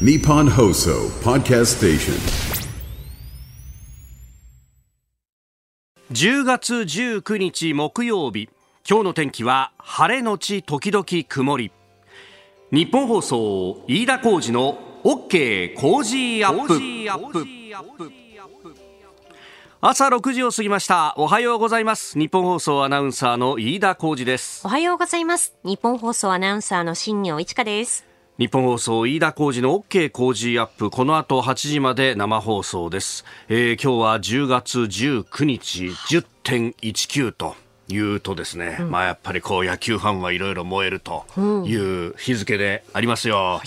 [0.00, 2.14] Nippon Hoso Podcast Station.
[6.10, 8.48] 10月19日木曜日
[8.88, 11.70] 今日の天気は晴れのち時々曇り
[12.72, 17.46] ニッポン放送飯田浩司の OK コージーアップ
[19.80, 25.54] 朝6時を過ぎましたおはようございますニッポン放送アナウンサーの飯田浩司ですおはようございます。
[25.62, 28.13] ニッポン放送アナウンサーの新行市佳です。
[28.36, 35.84] 日本放送飯田浩二の OK 工事アップこの後8時まで生放送です、えー今日は10月19日
[36.42, 37.54] 10.19と
[37.86, 41.26] いうとですね、まあやっぱりこう野球ファンはいろいろ燃えると
[41.64, 43.60] いう日付でありますよ、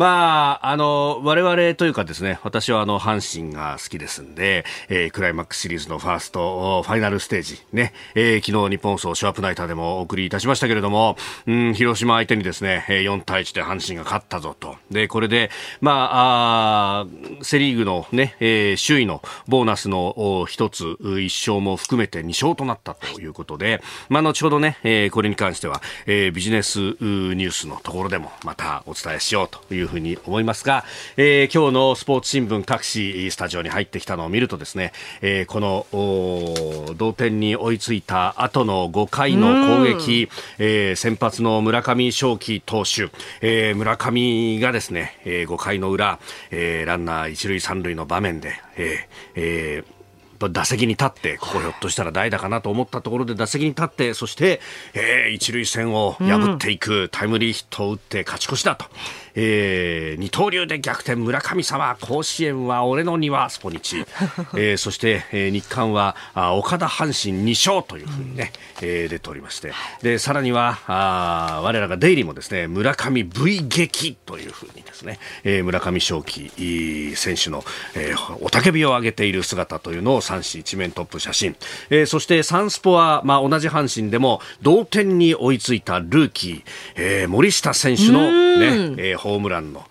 [0.00, 14.76] まああの我々というかですね私はあの阪神が好きですんで、えークライマックスシリーズのファーストファイナルステージね、えー昨日日本放送ショーアップナイターでもお送りいたしましたけれども、うん、広島相手にですね、4対1で阪神が勝ったぞと。
[14.90, 15.50] で、これで、
[15.82, 30.84] まあ、あーセリーグのね、えー首位のボーナスの一つ、1勝も含めて2勝となったということで、まあ、後ほどね、えーこれに関しては、えービジネスニュースのところでもまたお伝えしようというふうに思いますが、
[31.16, 46.18] えー今日のスポーツ新聞各紙スタジオに入ってきたのを見るとですね、えーこのお同点に追いついた後の5回の攻撃、えー先発の村上正輝投手、えー村上がですね、え5回の裏、
[46.50, 48.98] えーランナー一塁三塁の場面で、えー
[49.34, 50.00] えー
[50.48, 54.62] 打席に立って、ここひょっとしたら代打かなと思ったところで打席に立って、そして、
[54.94, 58.86] えー一塁線を破っていくタイムリーヒットを打って勝ち越しだと。
[59.34, 63.98] えー二刀流で逆転村神様甲子園は俺の庭スポニチ、
[64.56, 69.72] えーそして、えー日韓はあ岡田阪神2勝というふうにね、えー出ておりまして。
[70.02, 77.64] でさらにはあー我らがデイリーもですね村上 V 撃というふうにですね、えー村上正輝選手の、
[77.94, 81.56] えー雄たけびを上げている姿というのを三紙一面トップ写真、
[81.90, 86.62] えーそしてサンスポは、まあ、同じ阪神でも同点に追いついたルーキー、
[86.96, 88.22] えー森下選手の、
[88.58, 89.84] ねえーホームランの、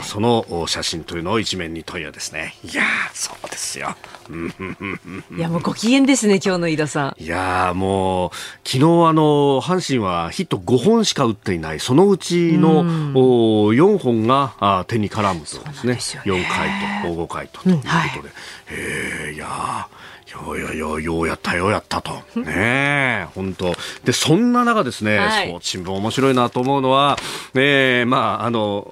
[0.00, 2.56] おそのお写真というのを一面に問いはですね。
[2.64, 3.94] いやーそうですよ。
[5.36, 7.22] いやもうご機嫌ですね今日の飯田さん。
[7.22, 8.30] いやーもう、
[8.64, 8.80] 昨日あ
[9.12, 12.80] の、阪神はヒット5本しか打っていない、そのうちの、
[13.14, 16.32] お4本があ手に絡むとですね、ですよね。
[16.32, 17.82] 4回と5回とというこ
[18.16, 18.34] とで、
[18.70, 20.03] えーいやー
[20.34, 22.12] ようよよようやったようやったと。
[22.40, 23.74] ねえ、本当
[24.04, 27.16] で、そんな中ですね、はいスポーツ新聞面白いなと思うのは、
[27.54, 28.86] えーまあ、あの、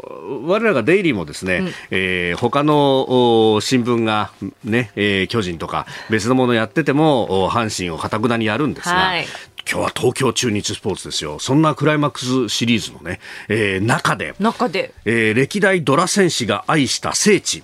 [0.47, 4.31] 我らがデイリーもですね、えー他のお新聞が
[4.65, 9.27] ね、えー巨人とか別のものやってても、お阪神をかたくなにやるんですが、はい
[9.65, 11.39] 今日は東京中日スポーツですよ。
[11.39, 17.63] そんなクライマックスシリーズのね、えー中で、中でえー歴代ドラ戦士が愛した聖地。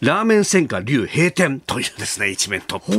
[0.00, 2.92] ラーメン戦火竜閉店というですね、一面トップ。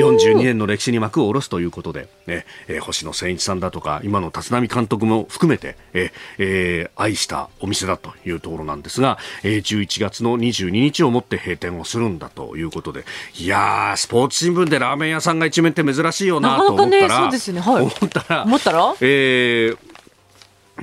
[0.00, 13.04] 42年の歴史に幕を下ろすということで、ね、えー星野千一さんだとか、今の立浪監督も含めて、えーえー愛したお店だというところなんですが、えー11月の22日をもって閉店をするんだということで、
[13.38, 17.60] いやー、スポーツ新聞でラーメン屋さんが一面って珍しいよなと思ったら、ねそうですよね。
[17.60, 17.82] はい。
[17.82, 18.94] 思ったら、思ったら？
[19.00, 19.93] えー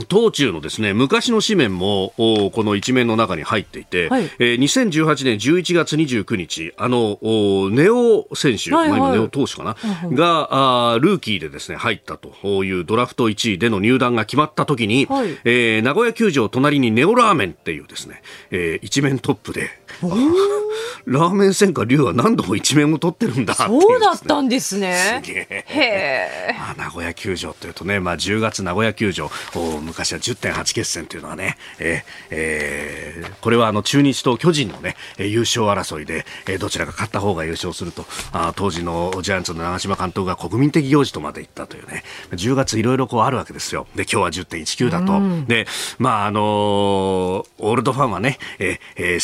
[0.10, 4.24] 東中のですね昔の紙面もおこの一面の中に入っていて、はい。
[4.40, 9.00] えー2018年11月29日あのおネオ選手、はいはい。
[9.00, 9.76] まあ今ネオ投手かな、
[10.10, 19.81] があールーキーでですね入ったというドラフト1位での入団が決まった時に、はいえー名古屋球場隣にネオラーメンっていうですね、えー一面トップであ
[21.06, 23.66] ラーメン戦火龍は何度も一面を取ってるんだそ
[23.98, 25.22] うだったんですね。
[25.24, 26.56] すげえ。
[26.58, 43.88] まあ、名古屋球場というとね、まあ、10月名古屋球場、お昔は10.8決戦というのはね、えーえーこれはあの中日と巨人のね、えー優勝争いで、えーどちらが勝った方が優勝すると、あー当時のジャイアンツの長嶋監督が国民的行事とまで言ったというね、10月いろいろこうあるわけですよ。
[43.96, 45.48] で、今日は10.19だと。
[45.48, 45.66] で、
[45.98, 49.20] まあ、あのーオールドファンはね、えーえー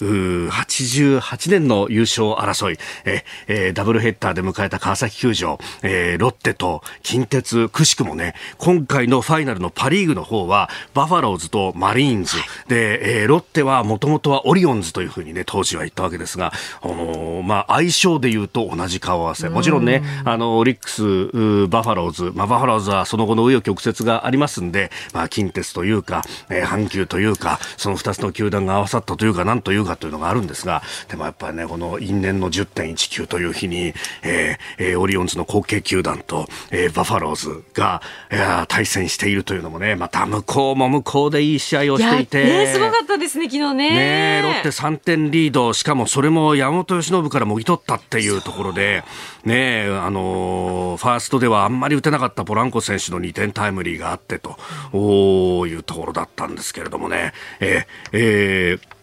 [0.00, 12.36] 1988年の優勝争い、えーえーダブルヘッダーで迎えた川崎球場、えーロッテと近鉄、くしくもね、今回のファイナルのパリーグの方は、バファローズとマリーンズ、
[12.68, 16.52] で、えーロッテはもともとはオリオンズというふうにね、当時は言ったわけですが、
[16.82, 19.48] あのーまあ、相性で言うと同じ顔合わせ。
[19.48, 42.46] もちろんね、あの、オリックス、バファローズ、まあ、バファローズはその後の紆余曲折がありますんで、まあ、近鉄というか、えー阪急というか、その二つの球団が合わさったというか、なんというかというのがあるんですが、でもやっぱりね、この因縁の10.19という日に、えーえーオリオンズの後継球団と、えーバファローズが、いやー対戦しているというのもね、また向こうも向こうでいい試合をしていて。
[42.46, 43.90] いやねすごかったですね、昨日ね。
[43.90, 49.04] ねロッテ3点リード、しかもそれも山本由伸からもぎ取ったっていうところで、
[49.44, 54.56] ねあのファーストではあんまり打てなかったポランコ選手の2点タイムリーがあってと、
[54.92, 58.97] おいうところだったんですけれどもね、えー、えー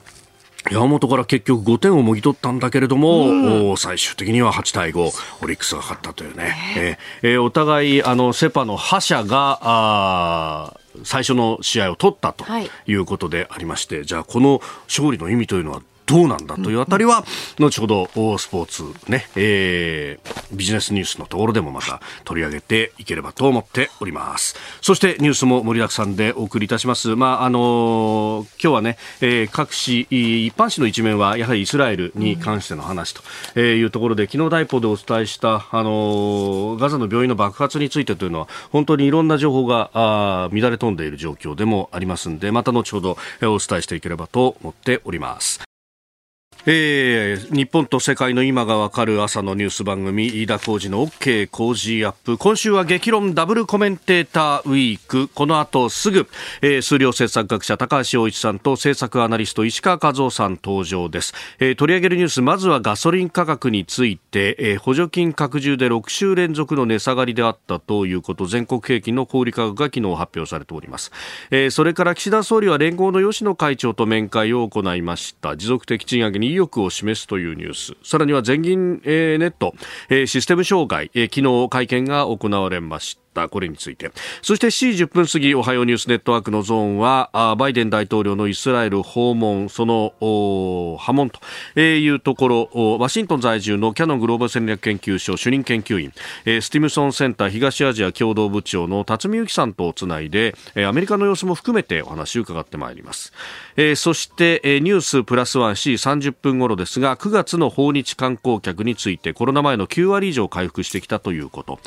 [0.72, 3.28] 山本から結局5点をもぎ取ったんだけれども、
[3.70, 6.56] うん、最終的には8対5、オリックスが勝ったというね、
[7.22, 10.74] えー、えー、お互いあのセ・パの覇者があ
[11.04, 12.46] 最初の試合を取ったと
[12.88, 12.94] い。
[12.96, 17.24] うことでありまして、はい、じゃあこの勝利の意味というのはどうなんだというあたりは、
[17.60, 18.06] 後ほど
[18.38, 24.56] スポーツね、えー、ビジネスニュースのところでもまた取り上げていければと思っております。
[24.82, 27.16] そしてニュースも盛りだくさんでお送りいたします。
[27.16, 33.14] まあ、あのー、今日はね、えー、各紙、一般紙の一面はやはりイスラエルに関しての話
[33.54, 45.75] というところで、昨日第一報でお伝えした、あのー、ガザの病院の爆発についてというのは、本当にいろんな情報があ乱れ飛んでいる状況でもありますんで、また後ほどお伝えしていければと思っております。
[46.68, 52.38] えー、日本と世界の今がわかる朝のニュース番組飯田浩二の OK 工事アップ。
[52.40, 55.28] 今週は激論ダブルコメンテーターウィーク。
[55.28, 56.28] この後すぐ、
[56.62, 71.12] えー、数量政策学者高橋洋一さんと政策アナリスト石川和夫さん登場です、えー、取り上げるニュースまずはガソリン価格について、えー、補助金拡充で6週連続の値下がりであったということ全国平均の小売価格が昨日発表されております、
[71.52, 75.56] えー、それから岸田総理は連合の吉野会長と面会を行いました。
[75.58, 77.94] 持続的賃上げに意欲を示すというニュース。
[78.02, 79.76] さらには全銀、えー、ネット、
[80.10, 83.25] えー、システム障害、えー、昨日会見が行われました。
[83.42, 84.12] ったこれについて。
[84.42, 90.14] そして7時10分過ぎおはようニュースネットワークのゾーンはバイデン大統領のイスラエル訪問その
[91.00, 96.14] 波紋というところワシントン在住のキャノングローバル戦略研究所主任研究員
[96.62, 100.56] スティムソンセンター東アジア共同部長の辰巳由紀さんとつないで
[100.88, 103.34] アメリカの様子も含めてお話を伺ってまいります。
[103.96, 111.80] そしてニュースプラスワン C30 分頃ですが9月の訪日観光客についてコロナ前の9割以上回復してきたということ。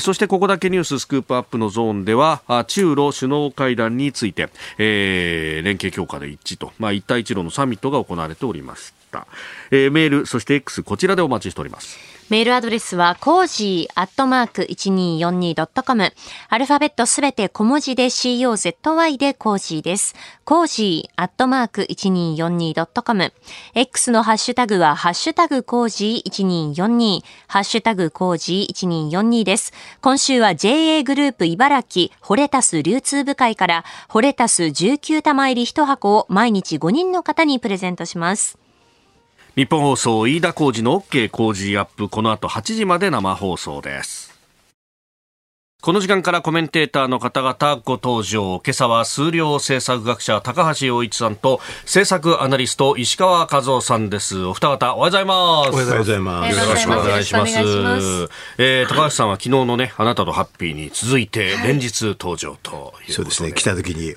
[0.00, 9.26] そしてここだけニュースススクープアップのゾーンでは中ロ首脳会談について、えー、連携強化で一致と、まあ、一帯一路のサミットが行われておりました、
[9.70, 12.11] えー、メールそして X こちらでお待ちしております。
[12.30, 16.12] メールアドレスは、コージーアットマーク 1242.com。
[16.48, 20.14] アルファベットすべて小文字で COZY でコージーです。
[20.44, 23.32] コージーアットマーク 1242.com。
[23.74, 27.22] X のハッシュタグは、ハッシュタグコージー1242。
[27.48, 29.72] ハッシュタグコージー1242です。
[30.00, 38.61] 今週は JA グループ茨城、ホレタス流通部会から、ホレタス19玉入り1箱を毎日5人の方にプレゼントします。
[39.54, 42.08] 日本放送飯田浩二の OK 工事アップ。
[42.08, 44.32] この後8時まで生放送です。
[45.82, 48.62] この時間からコメンテーターの方々ご登場。
[48.64, 54.42] 今朝は数量政策学者高橋洋一さんと政策アナリスト石川和夫さんです。
[54.42, 55.70] お二方おはようございます。
[55.70, 56.58] おはようございます。
[56.58, 57.52] よろしくお願いします。
[58.56, 63.52] えー、高橋さんは昨日のねあなたとハッピーに続いて連日登場ということで、そうですね。
[63.52, 64.14] 来た時に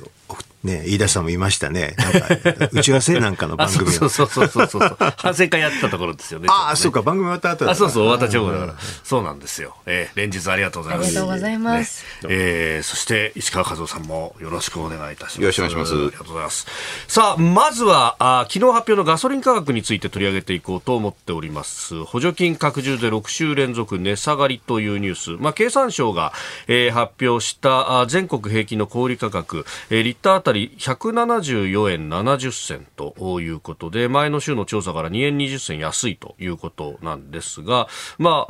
[0.66, 1.96] ね、飯田さんもいましたね。
[1.98, 4.98] なんか、打ち合わせなんかの番組そうそうそうそうそう。
[5.18, 6.48] 反省会やってたところですよね。
[6.50, 8.76] ああ、そうか、番組終わった後あ、そうそう、終わった直後だから。
[9.04, 9.76] そうなんですよ。
[9.86, 11.08] えー、連日ありがとうございます。
[11.08, 12.04] ありがとうございます。
[12.24, 15.42] ね、えー、そして、石川和夫さんもよろしくお願いいたします。
[15.42, 15.94] よろしくお願いします。
[15.94, 16.68] ありがとうございます。
[17.08, 22.04] さあ、まずは、あ昨日発表のガソリン価格について取り上げていこうと思っております。
[22.04, 25.32] 補助金拡充で6週連続値下がりというニュース。
[25.42, 26.34] まあ、経産省が、
[26.68, 38.46] えー、発表したあ全国平均の小売価格、えー、リッターあたり170 74円70銭ということで、前の週の調査から2円20銭安いということなんですが、まあ、あ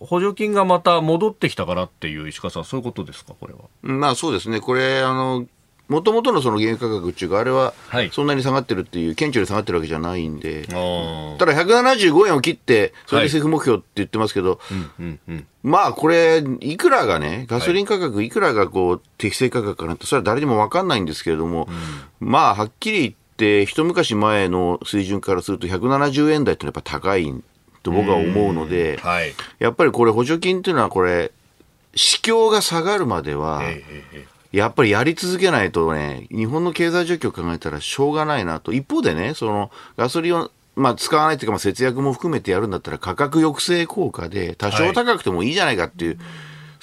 [0.00, 3.60] 補助金がまた戻ってきたからっていう、石川さん、そういうことですか、これは？
[3.82, 5.46] まあそうですね、これ、あの、
[5.92, 7.74] もともとのその原油価格っていうか、あれは
[8.12, 10.66] そんなに下がってるっていう、顕著に下がってるわけじゃないんで、
[11.38, 14.58] ただ175円を切って、それで政府目標って言ってますけど、
[15.62, 21.68] まあこれ、いくらがね、ガソリン価格、いくらがこう適正価格かなって、それは誰にも分かんないんですけれども、
[22.20, 27.32] まあはっきり言って、一昔前の水準からすると、170円台ってやっぱ高い
[27.82, 28.98] と僕は思うので、
[29.58, 31.32] やっぱりこれ、補助金っていうのは、これ、
[31.94, 33.62] 市況が下がるまでは、
[34.52, 38.72] やっぱりやり続けないとね、日本の経済状況を考えたらしょうがないなと。
[38.72, 46.26] 一方でね、そのガソリンをまあ、使わないというか、まあ、節約も含めてやるんだったら価格抑制効果で多少高くてもいいじゃないかっていう、はい、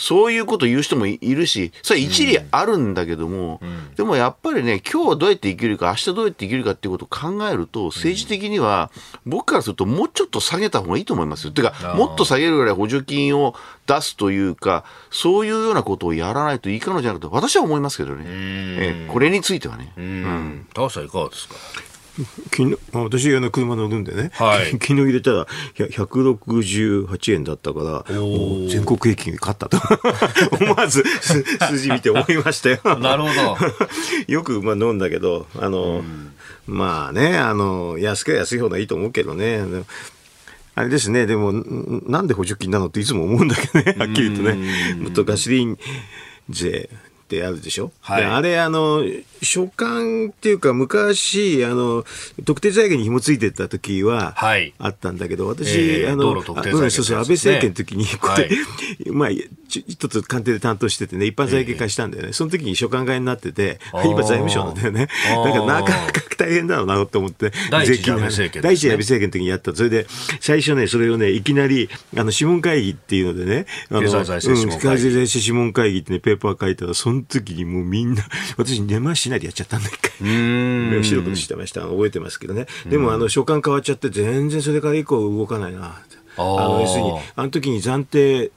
[0.02, 3.60] そういうこと言う人もいるし、それは一理あるんだけども、
[3.98, 8.92] でもやっぱりね、今日はどうやって生きるか、明日どうやって生きるかっていうことを考えると、政治的には、
[9.26, 11.52] 僕からするともうちょっと下げた方がいいと思いますよ。
[11.52, 13.56] てか、もっと下げるぐらい補助金を
[13.88, 18.24] 出すというか、そういうようなことをやらないといいかのじゃなくて、私は思いますけどね。
[18.26, 19.92] えこれについてはね。
[19.98, 20.68] うん。
[20.74, 21.56] 高橋さんいかがですか？
[22.52, 28.20] 昨日私あの車乗るんでね、はい、 昨日入れたら168円だったから
[28.70, 29.78] 全国平均勝ったと。
[30.60, 32.80] 思わず数字見て思いましたよ。
[33.00, 33.58] なるほど。
[34.28, 36.04] よくまあ飲んだけどあの、
[36.68, 39.64] まあねあの安くは安い方がいいと思うけどね。
[40.76, 41.52] あれですね、でも、
[42.08, 44.56] なんで補助金なのっていつも思うんだけどね、はっきり言うとね。
[44.98, 45.78] もっとガソリン
[46.50, 46.90] 税
[47.30, 49.04] ってあるでしょ、はい、あれあの
[49.44, 52.04] 所管っていうか昔あの
[52.44, 54.36] 特定財源に紐付いてた時は
[54.80, 58.50] あったんだけど、私、えー、あの、ね、そうそう安倍政権の時にこれ、はい、
[59.14, 59.30] まあ
[59.70, 65.08] 一つ官邸で担当しててね一般財源化したんだよね、えー、その時に所管外になってて今財務省なんだよね。
[65.30, 70.08] だからなかなか大変だろうなと思って第一安倍政権、第一安倍政権の時にやったそれで
[70.40, 76.00] 最初ねそれをねいきなりあの諮問会議っていうのでねあの経済財政諮問会議。
[76.00, 78.24] ってねペーパー書いたらその時にもうみんな、
[78.58, 80.28] 私、根回ししないでやっちゃったんだ、一回。
[80.28, 81.82] 目を白くしてました。
[81.82, 82.68] 覚えてますけどね。
[82.90, 86.02] でも、あの、所管変わっちゃって、全然それから以降動かないな。
[86.38, 88.52] あの要するに、あの時に暫定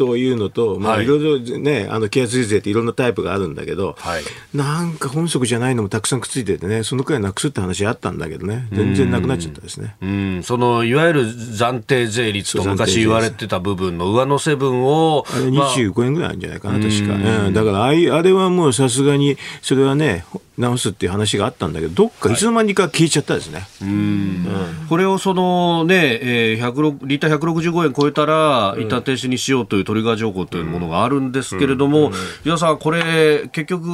[0.00, 1.06] というのと、まあ、い。
[1.06, 4.22] ろいろね、あの、気圧税っていろんなタイプがあるんだけど、はい、
[4.54, 9.96] なんか本則じゃないのもたくさんくっついててね、そのくらいなくすって話あったんだけどね、全然なくなっちゃったですね。
[10.00, 15.26] うん、その、いわゆる暫定税率と昔言われてた部分の上乗せ分を。
[15.30, 17.14] あれ25円ぐらいあるんじゃないかな、確か。
[17.46, 20.24] うん、だからあい、あれはもうさすがに、それはね、
[20.56, 22.36] 直すっていう話があったんだけど、どっかい。
[22.36, 23.60] つの間にか消えちゃったですね。
[23.80, 24.46] はい、うん、
[24.88, 32.12] これをそのね、えー、リッター165円超えたら、一旦停止にしようというトリガー条項というものがあるんですけれども、
[32.44, 33.84] 伊、う、さん、これ、結局、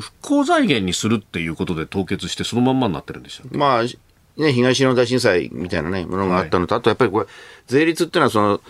[0.00, 3.82] 復興財源にするっていうことで凍結して、そのまんまになってるんでしょうまあ
[4.40, 7.26] ね、東日本大震災みたいなね、ものがあったのと、はい、あとやっぱりこれ、
[7.66, 8.60] 税率っていうのは、その、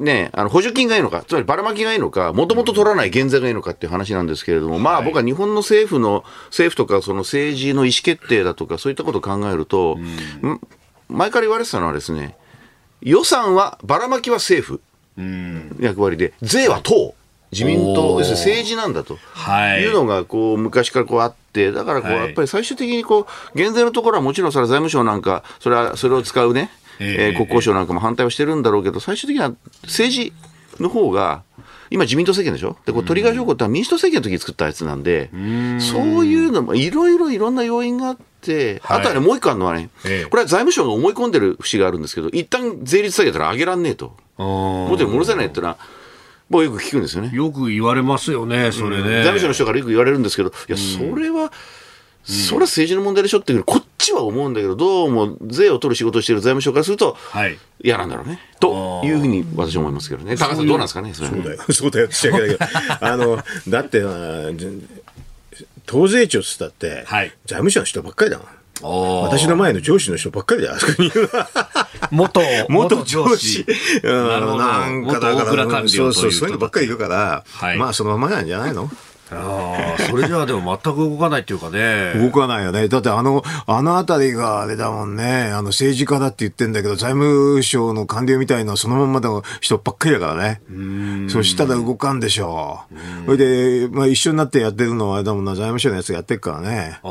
[0.00, 9.98] ね、あの補助金がいいのか、つまりばらまきがいいのか、もともと取らない減税がいいのかっていう話なんですけれども、まあ僕は日本の政府の、政府とかその政治の意思決定だとか、そういったことを考えると、
[11.08, 12.36] 前から言われてたのはですね、
[13.04, 14.80] 予算は、ばらまきは政府、
[15.80, 17.14] 役割で、税は党。
[17.52, 19.16] 自民党、要するに政治なんだと。
[19.78, 19.86] い。
[19.86, 29.52] うのがこう昔からこうあって、だからこうやっぱり最終的にこう減税のところはもちろんそれは財務省なんか、それはそれを使うね、えー、国交省なんかも反対をしてるんだろうけど、最終的には
[29.84, 30.32] 政治
[30.80, 31.42] の方が、
[31.90, 35.30] 今、自民党政権でしょ、でこれトリガー条項って民主党政権の時に作ったやつなんで、
[35.78, 39.90] そういうのもいろいろいろんな要因があって、あとはね、もう一個あるのはね、
[40.30, 45.78] これは財務省が思い込んでる節があるんですけど、一旦税率下げたら上げらんねえと、もちろん戻せないっていうのは、
[46.50, 47.30] 僕はよく聞くんですよね。
[47.32, 49.24] よく言われますよね、それね。
[49.24, 51.52] 財務省の人からよく言われるんですけど、いや、それは、
[52.24, 57.16] それは政治の問題でしょっていうこっちは思うんだけど、どうも税を取る仕事をしている財務省からすると、
[57.82, 58.40] 嫌なんだろうね。
[58.60, 60.36] というふうに私は思いますけどね。
[60.36, 62.06] 高橋さん、どうなんですかね、そうだよ、そうだよ。
[62.06, 64.02] って言っちゃいけないけど、 あの、だって、
[65.86, 68.40] 党税庁っつったって、財務省の人ばっかりだ
[68.82, 71.12] 私の前の上司の人ばっかりだよ、あそこに。
[72.10, 73.64] 元、元上司。
[74.02, 74.28] うん、
[74.58, 77.44] なんかだから、そうそう、そういうのばっかりいるから、
[77.76, 78.90] まあそのままなんじゃないの？
[79.36, 82.12] ああ、それじゃあでも全く動かないっていうかね。
[82.14, 82.88] 動かないよね。
[82.88, 85.50] だってあの、あのあたりがあれだもんね。
[85.52, 90.60] あの政治家だって言ってんだけど、財務省の官僚みたいなそのまんまの人ばっかりだからね。
[91.28, 93.26] そしたら動かんでしょう。
[93.26, 96.98] それで、まあ一緒になってやってるのはあれだもんな、財務省のやつやってるからね。
[97.02, 97.06] あ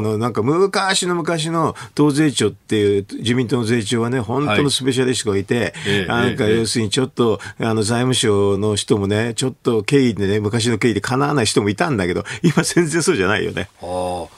[0.00, 5.74] の、なんか昔の昔の党税調っていう自民党の税調はね、本当のスペシャリストがいて、
[6.08, 13.68] はい、なんか要するにちょっと、あの財務省の人もね、ちょっと経緯でね、昔の経緯で叶わない人もいたんだけど、今全然そうじゃないよね。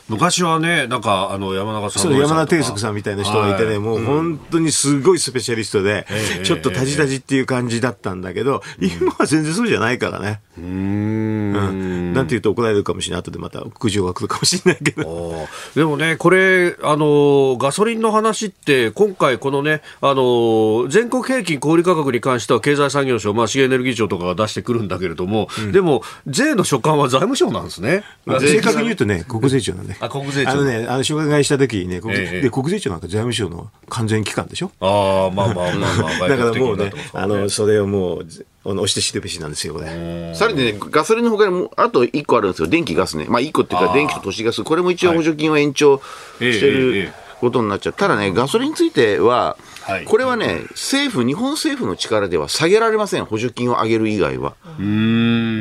[0.09, 6.07] 昔はね、なんか、あの、山中さんそう山田定則さんみたいな人がいてね、はい、もう本当にすごいスペシャリストで、
[6.39, 10.41] うん、ちょっとタジタジっていう感じだったんだけど、今は全然そうじゃないからね。
[10.59, 12.13] うん。
[12.15, 13.21] なんて言うと怒られるかもしれない。
[13.21, 15.47] 後でまた苦情が来るかもしれないけど。
[15.75, 28.05] でもね、これ、あの、ガソリンの話って、今回このね、あの、全国平均小売価格に関しては経済産業省、まあ、資源エネルギー庁とかが出してくるんだけれども、うん、でも、税の所管は財務省なんですね。
[28.27, 29.97] 正確に言うとね、国税庁なんで。
[30.01, 30.51] あ、国税庁。
[30.51, 34.71] あのね、あの、紹介した時にね、国,、ええ、で国税庁なんか財務省の完全機関でしょ？
[34.81, 35.75] ああ、まあまあまあ
[36.19, 36.29] まあ。
[36.29, 38.27] だからもうね、あの、それをもう、
[38.73, 40.35] 押して知るべしなんですよ、これ。
[40.35, 43.27] さらにね、ガソリンのほかにも、あと1個あるんですよ、電気、ガスね。
[43.29, 44.63] まあ1個っていうか、電気と都市ガス。
[44.65, 46.01] これも一応補助金を延長
[46.39, 47.93] してることになっちゃう。
[47.93, 54.55] ただね、ガソリンについては、はい、これはね、政府、日本政府の力では下げられません、補助金を上げる以外は。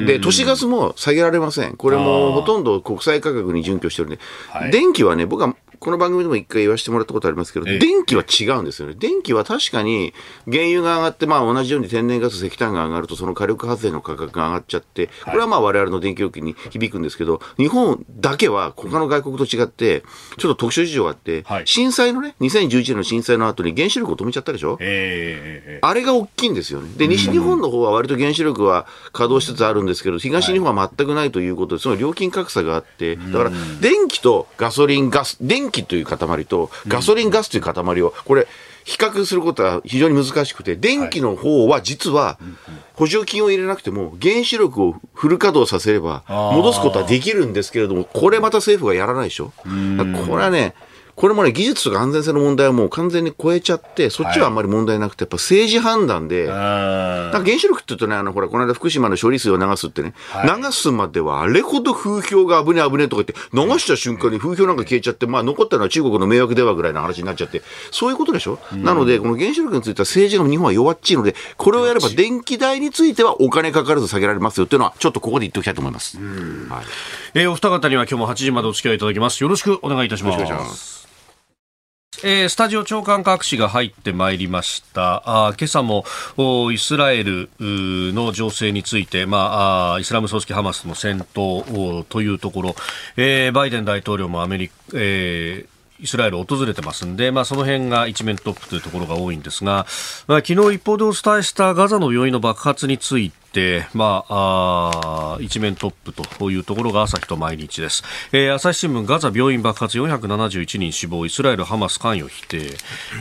[0.07, 4.19] で、都市ガスも下げられません、これもほとんど国際価格に準拠してるんで、
[4.49, 8.95] はい、電気はね、僕はこの番組でも一回言わせてもらったことありますけど、ええ、電気は違うんですよね。
[8.97, 10.15] 電気は確かに
[10.51, 20.01] 原油が上がって、まあ同じように天然ガス、石炭が上がると、その火力発電の価格が上がっちゃって、これはまあ我々の電気料金に響くんですけど、日本だけは他の外国と違って、
[20.39, 26.89] ちょっと特殊事情があって、はい、震災のね、2011年の震災の後に原子力を止めちゃったでしょ、えー、あれが大きいんですよね。
[26.97, 33.51] で、西日本の方は割と原子力は稼働しつつあるんですけど、東日本は全くないということで、その料金格差があって、だから
[33.81, 38.47] 電気とガソリン、ガス、電気という塊と、ガソリンガスという塊を、これ、
[38.85, 42.37] 比較することは非常に難しくて、電気の方は実は
[42.93, 49.51] 補助金を入れなくても原子力をフル稼働させれば戻すことはできるんですけれども、これまた政府がやらないでしょ。
[49.57, 50.75] これはね、
[51.15, 76.17] これもね、技術とか安全性の問題はもう完全に超えちゃって、そっちはあんまり問題なくて、やっぱ政治判断で、なんか原子力って言うとね、あの、ほら、この間福島の処理水を流すってね、はい、流すまではあれほど風評が危ね危ねとか言って、流した瞬間に風評なんか消えちゃって、まあ残ったのは中国の迷惑電話ぐらいの話になっちゃって、そういうことでしょ、うん、なので、この原子力については政治が日本は弱っちいので、これをやれば電気代についてはお金かからず下げられますよっていうのは、ちょっとここで言っておきたいと思います。
[76.17, 76.85] はい、
[77.35, 79.41] えー、お二方には今日も8時までお付き合いいただきます。
[79.41, 81.04] よろしくお願いいたします。
[82.23, 85.23] えー、スタジオ長官各紙が入ってまいりました。
[85.25, 86.05] あ今朝も
[86.71, 92.75] イスラエルの情勢について、まあ、イスラム組織ハマスの戦闘というところ、
[93.17, 99.85] えー、バイデン大統領もアメリカ、えーイスラエルを訪れてますんで、まあ、その辺が一面トップというところが多いんですが、
[100.27, 112.57] まあ、昨日一方でお伝えしたガザの病院の爆発について、まあ、あ一面トップというところが朝日と毎日です、えー、朝日新聞ガザ病院爆発471人死亡イスラエルハマス関与否定、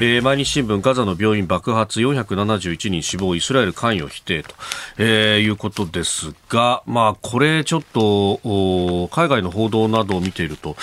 [0.01, 4.53] えー、毎日新聞ガザの病院爆発471人死亡イスラエル関与否定と、
[4.99, 10.75] えー、いうことですが、まあ、これちょっと海外の報道などを見ていると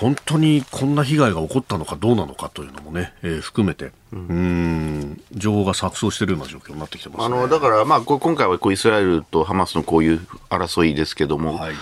[0.00, 10.18] 本当にこんな被害が起こったのかどうなのかというのもね、えー、含めて、うん、情報が錯綜しているような状況になってきてます、ね、あのだから、まあ、今回はこうイスラエルとハマスのこういう
[10.50, 11.74] 争いですけども、はい、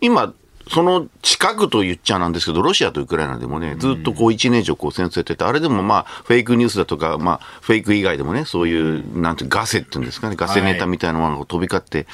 [0.00, 0.32] 今、
[0.68, 12.06] その近くと言っちゃなんですけど、ロシアとウクライナでもね、ずっとこう1年以上こう戦争やってて、あれでもまあ、フェイクニュースだとか、まあ、フェイク以外でもね、そういう、なんてガセっていうんですかね、ガセネタみたいなものが飛び交って、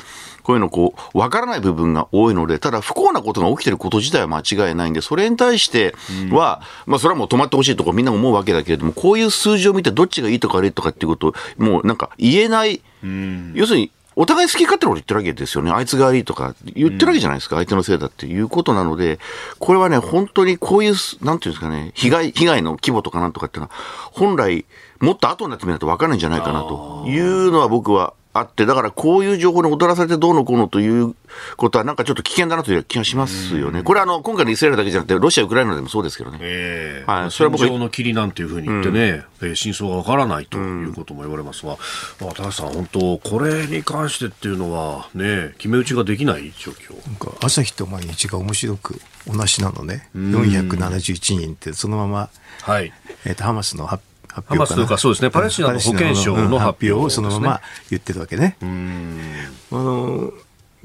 [0.47, 5.97] こういうのこう、わからない部分が多いので、ただ不幸なことが起きてること自体は間違いないんで、それに対して
[6.31, 15.73] は、うん、まあそれはもう止まってほしいとかみんな思うわけだけれども、こういう数字を見てどっちがいいとか悪いとかっていうことを、もうなんか言えない、うん、要するに、お互い好き勝手なこと言ってるわけですよね。
[15.73, 17.57] あいつが悪いとか言ってるわけじゃないですか。
[17.57, 19.19] 相手のせいだっていうことなので、
[19.59, 23.75] これはね、本当にこういう、なんていうんですかね、被害、被害の規模とかなんとかっていうのは、
[24.13, 24.65] 本来、
[25.01, 31.15] もっと後になってみないと分からないんじゃないかなというのは僕はあって、だからこういう情報に踊らされてどうのこうのという
[31.57, 33.83] ことは、なんかちょっと危険だなという気がしますよね。
[33.83, 36.39] これはあの、今回のイスラエルだけじゃなくて、ロシア、ウクライナでもそうですけどね。
[36.41, 37.31] えー、はい。
[37.31, 37.67] それは僕。
[37.67, 41.77] の霧なんていうふうに言ってね、うん、真相がわからないということも言われますが、
[42.21, 46.95] まあ、高橋さん、本当、これに関してっていうのは、ね、決め打ちができない状況。
[47.07, 50.09] なんか、朝日と毎日が面白く同じなのね。
[50.15, 52.29] 471人って、そのまま、
[52.63, 52.93] はい。
[53.25, 54.03] えっ、ー、と、ハマスの発
[54.37, 58.57] 発表ハマスとかそうですね、パレスチナの保健省の発表をそのまま言ってるわけね。
[58.61, 60.33] あの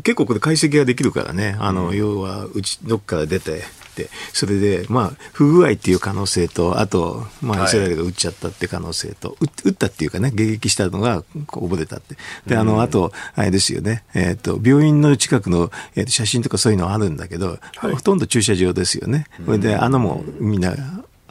[0.04, 3.64] 結構これ解析ができるからね、あの、要はうちどっから出て、
[3.96, 12.16] でそれで、まあ、不具合っていう可能性と、あと、まあ、イスラエルが撃っちゃったっていう可能性と、はい、撃ったっていうかね、迎撃したのが溺れたって。
[12.48, 19.28] で、あの、あと、あれですよね、えっ、ー、と、病院の近くの、えー、写真とかそういうのあるんだけど、はい、ほとんど駐車場ですよね。
[19.46, 20.74] それで、穴もみんな、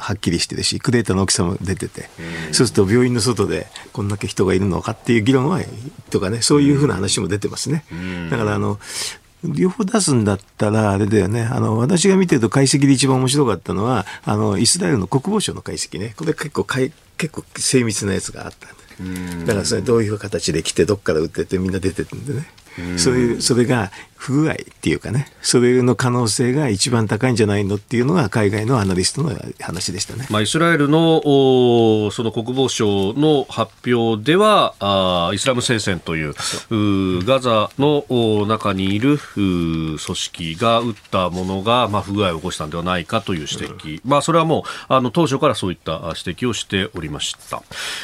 [0.00, 2.08] はっきりしてるしクレーターの大きさも出てて、
[2.52, 5.60] そうすると病院の外でこんだけ人がいるのかっていう議論は
[6.10, 7.84] とかねそういうふうな話も出てますね。
[8.30, 8.78] だからあの
[9.44, 11.42] 両方出すんだったら、あれだよね。
[11.42, 16.12] あの、私が見てると解析で一番面白かったのは、あの、イスラエルの国防省の解析ね。
[16.16, 18.68] これ結構かい、結構精密なやつがあった
[19.46, 22.46] だからそれどういう形で来て、どっから撃っててみんな出てるんでね。
[22.98, 30.26] そういう、それが不具合っていうかね、それの可能性が一番高いんじゃないのっていうのが海外のアナリストの話でしたね。
[30.28, 31.22] まあ、イスラエルの
[32.10, 36.34] その国防省の発表では、あイスラム聖戦という
[36.70, 38.04] うガザの
[38.46, 47.62] 中にいる組織が撃ったものが、まあ、不具合を起こしたんではないかという指摘、うん、まあ、それはもうあの当初からそういった指摘をしておりました。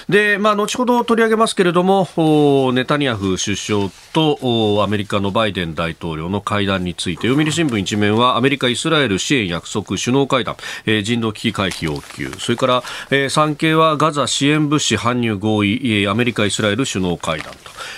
[0.09, 12.31] で、まあ、後ほど取り上げますけれども、ネタニヤフ首相とアメリカのバイデン大統統領の会談について読売新聞一面はアメリカ、イスラエル支援約束首脳会談、えー、人道危機回避要求。
[12.39, 16.07] それから、えー、産経はガザ支援物資搬入合意。
[16.09, 17.53] アメリカ、イスラエル首脳会談。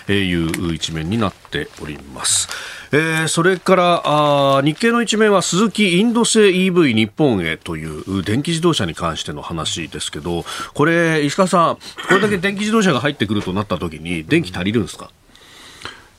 [0.06, 2.48] という一面になっております。
[2.90, 11.80] えー、それからあ日経の一面は鈴木インド製 EV 日本へという電気自動車に関しての話ですけどこれ石川さんこ
[12.14, 15.10] れだけ電気自動車が入ってくるとなった時に電気足りるんですか？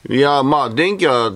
[0.08, 1.32] いやまあ電気は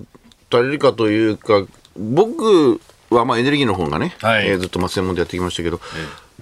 [0.57, 1.64] 足りるかというか
[1.97, 5.81] 僕はまあエネルギーの方がね、はい、えー、ずっと専門でやってきましたけど、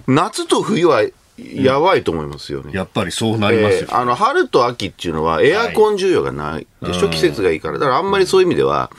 [0.07, 1.03] えー、夏と冬は
[1.37, 2.71] やばいと思いますよね。
[2.73, 7.79] やっぱりそうなりますよ、ねえー、あの、春と秋っていうのはエアコン需要がないでしょ、季節がいいから。
[7.79, 8.91] だからあんまりそういう意味では、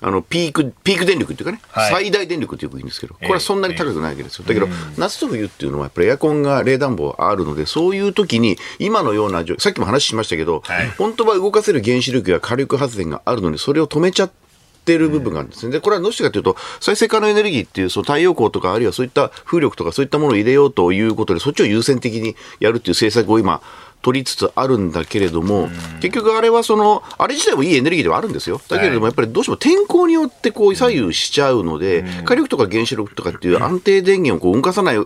[0.00, 4.44] あの、ピーク、ピーク電力っていうかね、はい、最大電力ってよく言うんですけど、これはそんなに高くないわけですよ。
[4.48, 14.42] だけど、夏と冬っていうのはやっぱりエアコンが冷暖房あるので、そういう時に、今のような、さっきも話しましたけど、はい、本当は動かせる原子力や火力発電があるのに、それを止めちゃって、
[14.82, 15.72] ってる部分があるんですね。
[15.72, 23.62] で、これはどうしてかというと、再生可能エネルギーっていう、その太陽光とか、あるいはそういった風力とか、そういったものを入れようということで、そっちを優先的にやるっていう政策を今、
[24.02, 28.60] 取りつつあるんだけれども、結局あれはその、あれ自体もいいエネルギーではあるんですよ。
[28.68, 34.96] だけれども、やっぱりどうしても天候によってこう左右しちゃうので、火力とか原子力とかっていう安定電源をこう動かさない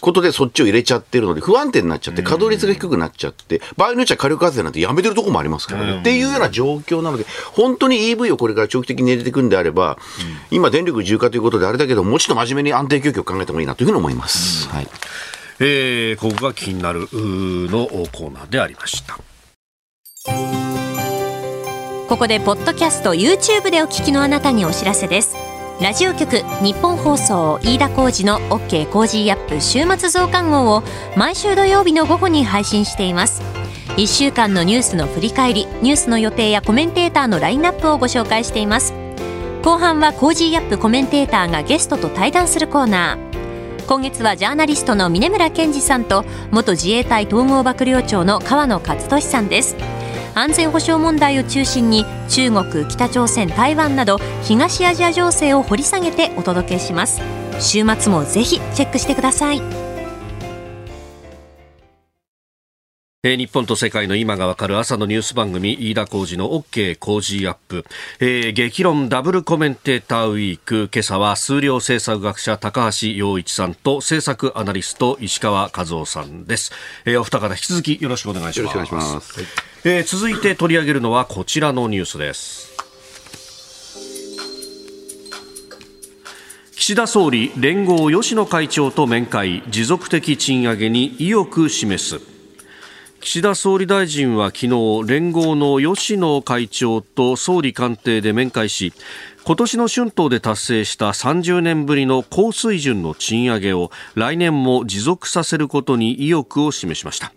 [0.00, 6.00] ことでそっちを入れちゃってるので、不安定になっちゃって、稼働率が低くなっちゃって、場合によっちゃ火力発電なんてやめてるとこもありますからね。
[6.00, 9.98] っていうような状況なので、本当に EV をこれから長期的に入れていくんであれば、
[10.50, 14.68] 今電力自由化ということであれだけど、もうちょっと真面目に安定供給を考えてもいいなというふうに思います。
[14.68, 14.88] はい。
[15.60, 19.18] えー、ここが気になるのコーナーでありました。
[22.08, 25.36] ここでポッドキャスト YouTube でお聞きのあなたにお知らせです。
[25.80, 30.82] ラジオ局ニッポン放送飯田浩司の OK コージーアップ週末増刊号を
[31.16, 33.42] 毎週土曜日の午後に配信しています。
[33.96, 38.92] 1週間のニュースの振り返りニュースの予定やコメンテーターのラインナップをご紹介しています。
[39.62, 43.33] 後半はコージーアップコメンテーターがゲストと対談するコーナー。
[43.86, 49.76] 今月はジャーナリストの峯村健司さんと元自衛隊統合幕僚長の河野克俊さんです。
[50.34, 57.20] 安全保障問題を中心に中国北朝鮮台湾など東アジア情勢を掘り下げてお届けします。
[57.60, 59.83] 週末もぜひチェックしてください。
[63.26, 67.86] えー、日本と世界の今がわかる朝のニュース番組飯田浩二の OK 工事アップ、
[68.20, 70.90] えー、激論ダブルコメンテーターウィーク。
[70.92, 76.70] 今朝は数量政策学者高橋洋一さんと政策アナリスト石川和夫さんです、
[77.06, 78.74] えー、お二方引き続きよろしくお願いします。
[78.74, 79.48] よろしくお願いします、はい、
[79.84, 82.74] えー、続いて取り上げるのはこちらのニュースです。
[86.76, 89.62] 岸田総理連合吉野会長と面会。
[89.70, 92.33] 持続的賃上げに意欲示す
[93.24, 94.68] 岸田総理大臣は昨日
[95.06, 98.92] 連合の吉野会長と総理官邸で面会し
[99.46, 107.32] 今年の春闘で達成した30年ぶりの高水準の賃上げを来年も持続させることに意欲を示しました。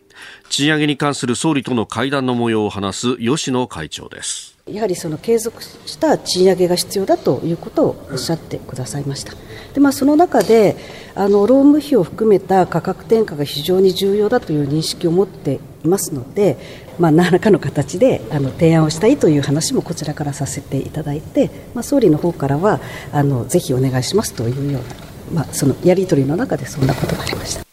[0.49, 9.33] 賃上げに関する総理との会談の模様を話す吉野会長ですやはりその継続した賃上げが必要だということをおっしゃってくださいました。
[9.73, 10.75] でまあ、その中で
[11.15, 16.57] あの労務費を含めた価格転嫁が非常に重要だという認識を持っていますので、
[16.99, 22.79] まあ、何らかの形であの提案をしたいという話もこちらからさせていただいて、まあ、総理の方からは
[23.13, 24.81] あのぜひお願いしますというよう
[25.33, 27.66] な、まあ、そのやり取りの中でそんなことがありました。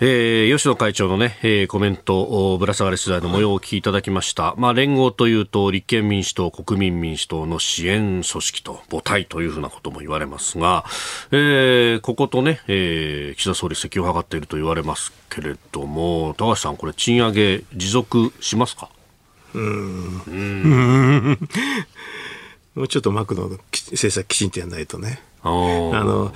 [0.00, 4.54] えー、吉野会長のね、えー、コメント、ぶら下がり取材の模様をお聞きいただきました。
[4.56, 10.84] まあ、連合というと、立憲民主党、国民民主党の支援組織と母体というふうなことも言われますが、
[11.32, 18.90] えー、こことね、えー、岸田総理席を図っていると言われますけれども、高橋さん、これ、賃上げ持続しますか？
[19.54, 20.22] うん。
[20.28, 21.38] うん
[22.76, 25.20] もうちょっとマクロの政策きちんとやらないとね。
[25.42, 26.32] あの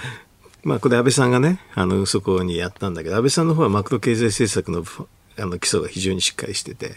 [0.65, 4.85] まあ、これ安倍さんがね、あの、そこにやったんだけど、安倍さんの方はマクロ経済政策の
[5.39, 6.97] あの基礎が非常にしっかりしてて、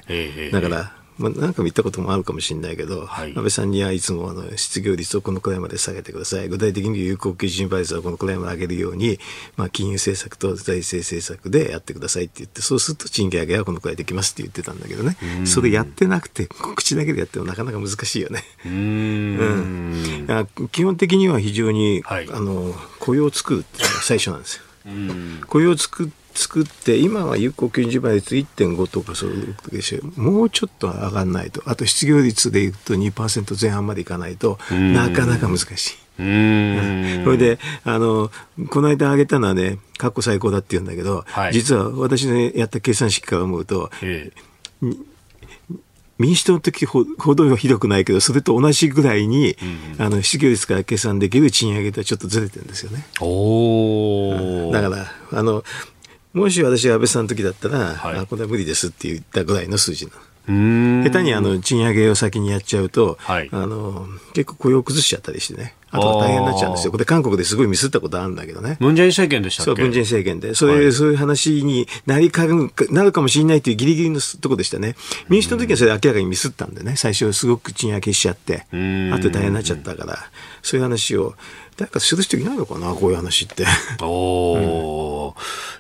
[0.52, 9.20] だから、まあ、何かも言ったこともあるかもしれないけど、はい、安倍さんにはいつもあの失業率をこのくらいまで下げてください、具体的に有効基準倍率をこのくらいまで上げるように、
[9.56, 18.44] まあ、金融政策と財政政策でやってくださいって言って、そうすると賃金上げはこのくらいできますって言ってたんだけどね、それやってなくて、口だけでやってもなかなか難しいよね。
[18.66, 24.64] うん、うん、基本的には非常に、はい、あの雇用を作るっていうのが最初なんですよ。
[25.48, 29.32] 雇用を作って作って今は有効基準倍率1.5とかそう
[29.72, 30.20] でしょ。
[30.20, 31.64] もうちょっと上がらないと。
[31.66, 35.96] あと失業率でいうと2%前半までいかないとなかなか難しい。
[36.20, 37.22] うん。
[37.24, 38.30] それであの
[38.70, 44.32] この間挙げたのはね過去最高だって言うんだけど、はい、実は私のやった計算式から思うと、え
[44.84, 45.16] え。
[46.18, 47.04] 民主党の時ほ
[47.36, 49.58] どはひどくないけど、それと同じぐらいに、
[49.98, 53.06] うん、あの失業率から計算できる賃上げとはちょっとずれてるんですよね。
[53.20, 55.64] おだからあの
[56.36, 60.20] もし私が安倍さんの時だったら、はい、あこれは無理ですって言ったぐらいの数字なの。
[60.48, 65.74] 下手にあの賃上げを先にやっちゃうと、はい、あの結構雇用を崩しちゃったりしてね。
[65.90, 66.92] あと大変になっちゃうんですよ。
[66.92, 68.76] これ韓国ですごいミスったことあるんだけどね。
[68.82, 69.72] ムンジェイン政権でしたっけ？
[69.72, 70.54] そう、ムンジェイン政権で。
[70.54, 72.46] それ、はい、そういう話になりか
[72.92, 74.96] なるかもしれないというギリギリのとこでしたね。
[75.30, 76.96] 民主党の時はそれ明らかにミスったんでね。
[76.98, 78.66] 最初すごく賃上げしちゃって、
[79.14, 80.18] あと大変になっちゃったから、
[80.62, 81.34] そういう話を。
[81.78, 83.66] 誰かする人いないのかな、こういう話って。
[84.02, 85.34] おうん、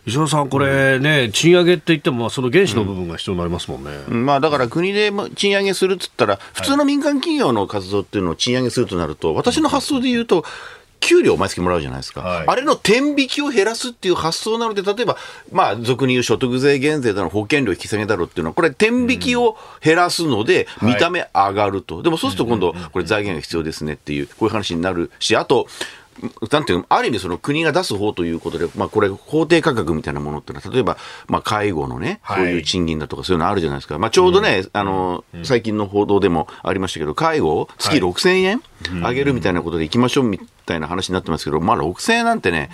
[0.05, 3.91] 石野さん、これね、賃上げって言っても、その原資の部分が必要になりますもんね。
[4.09, 10.43] うん、まあ、だから国で賃上げするっつったら、普通の民間企業の活動っていうのを賃上げするとなると、私の発想で言うと、
[10.99, 15.17] 給料毎月もらうじゃないですか、はい、あれの天引きを減らすっていう発想なので、例えば、
[15.51, 25.67] まあ、俗に言う所得税減税だの保険料引き下げだろうっていうのは、これ、天引きを減らすので、見た目上がると、はい、でもそうすると今度、これ、財源が必要ですねっていう、こういう話になるし、あと、
[26.51, 30.97] なんていうある意味その国が出す方ということで、まあこれ法定価格みたいなものっていうのは、例えば、
[31.27, 33.97] まあ介護のね、そういう賃金だとかそういうのあるじゃないですか。
[33.97, 38.61] まあちょうどね、あの、最近の報道でもありましたけど、介護を月6000円
[39.01, 39.55] 上げるみたい。
[39.55, 42.41] なことでいきましょうみたいな話になってますけど、まあ6000円なん。
[42.41, 42.69] てね、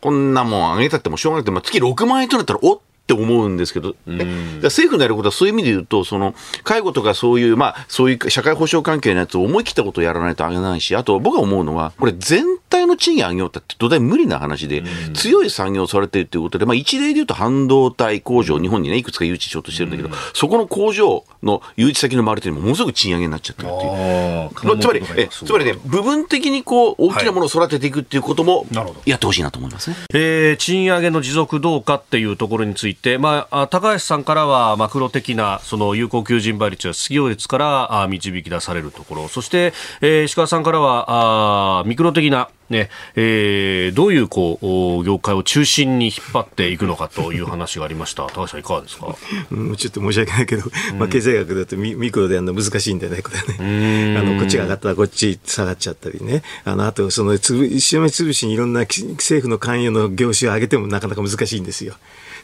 [0.00, 3.94] こんなもん上げたってもしょうがなくて、まあ月6万円となったら、おっって思うんですけど、
[4.62, 24.80] 政府のやることはそういう意味で言うと、その介護とかそういう、まあ、そういう社会保障関係のやつを思い切ったことをやらないとあげないし、あと僕が思うのは、これ全体の賃金上げようって土台無理な話で、強い産業をされてるということで、まあ、一例で言うと半導体工場、日本にね、いくつか誘致しようとしてるんだけど、そこの工場の誘致先の周りというのもものすごく賃上げになっちゃってるっていう。
[24.80, 28.66] つまり、えつまりね、部分的にこう、大きなものを育てていくっていうことも、
[29.04, 29.96] やってほしいなと思いますね。
[30.14, 48.24] えー、賃上げの持続どうかっていうところについて、まあ、高橋さんからはマクロ的なその有効求人倍率や失業率から導き出されるところそして、えー、石川さんからはあミクロ的なねえー、どういうこう業界を中心に引っ張っていくのかという話がありました。
[48.32, 49.14] 高橋さんいかがですか？
[49.50, 50.62] うん、ちょっと申し訳ないけど、
[50.98, 54.16] まあ経済学だとミミクロでやるの難しいんだよねこれね。
[54.18, 56.42] あのこっちが上がったらこっち下がっちゃったりね。
[56.64, 61.94] あのあとそのつぶしめつぶしにいろんな政府の関与の業種を上げてもなかなか難しいんですよ。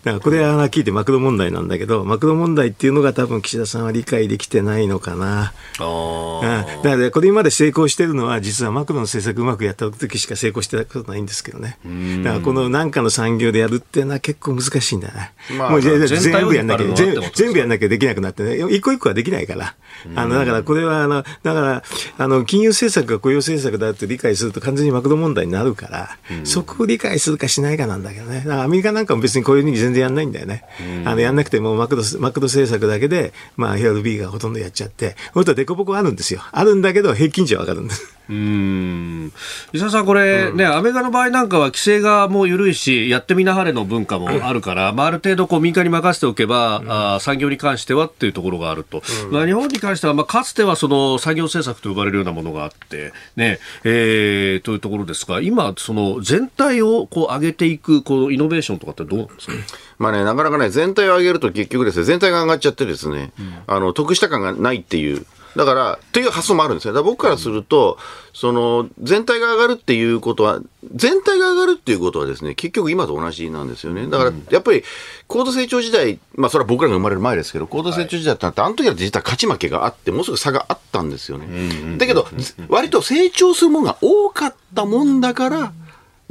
[0.05, 5.53] だからこれは聞いてマクロ問題なんだけど、マクロ問題っていうのが多分岸田さんは理解できてないのかな。
[5.79, 11.79] あだからこれまで成功してるのは、実はマクロの政策うまくやった時しか成功してたことないんですけどね。
[12.25, 15.33] だからこの何かの産業でやるっていうのは結構難しいんだね。
[15.59, 15.99] まあ、もう全
[16.47, 16.87] 部やんなきゃ、
[17.35, 19.75] 全部やんなきゃできなくなってね、一個一個はできないから。
[20.15, 21.83] あの、だからこれは、あの、だから、
[22.17, 28.45] あの、金融政策が雇用政策だって理解すると完全にマクロ問題になるから、そこを理解するかしないかなんだけどね。
[28.51, 30.65] アメリカなんかも別にこういうふうに全然やんないんだよね。
[31.05, 36.43] あのやんなくてもマクドマクド政策だけで、まあ、FRB がほとんどやっちゃって、本当は凸凹あるんですよ。
[36.53, 38.21] あるんだけど、平均値は上がるんです。
[38.31, 39.33] うん。
[39.73, 59.53] 伊沢さん、これ、ね、アメリカの場合なんかは規制がもう緩いし、やってみなはれの文化もあるから、まあ、ある程度こう民間に任せておけば、うん、あ産業に関してはっていうところがあると、うん、まあ、日本に関しては、まあ、かつてはその産業政策と呼ばれるようなものがあって、ねえー、というところですが、今、その全体をこう上げていくこのイノベーションとかってどうなんですか、
[59.99, 65.27] まあね、なかなかね、全体を上げると結局ですね、全体が上がっちゃってですね、うん、あの得した感がないっていう。
[65.57, 66.95] だから、という発想もあるんですよ。
[66.95, 67.99] だから僕からすると、
[68.33, 70.61] その、全体が上がるっていうことは、
[70.95, 74.07] 全体が上がるっていうことはですね、結局今と同じなんですよね。
[74.07, 74.85] だから、やっぱり、
[75.27, 81.99] 高度成長時代、まあそれは僕らが生まれる前ですけど、高度成長時代ってあの時は実は勝ち負けがあって、もうすぐ差があったんですよね。
[81.99, 82.29] だけど、
[82.69, 85.73] 割と成長するものが多かったもんだから、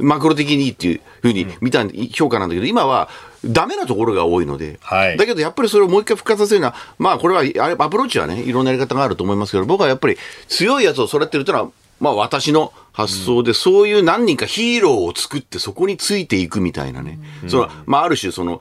[0.00, 3.08] マクロ的にいいっていうふうに見た評価なんだけど、今は、
[3.44, 17.18] ダメなところが多いので、はい、だけどやっぱりそれをもう一回復活させるのは、まあこれはアプローチはね、いろんなやり方があると思いますけど、僕はやっぱり強いやつを育てるというのは、まあ私の発想で、そういう何人かヒーローを作ってそこについていくみたいなね。
[17.48, 18.60] その、まあある種その、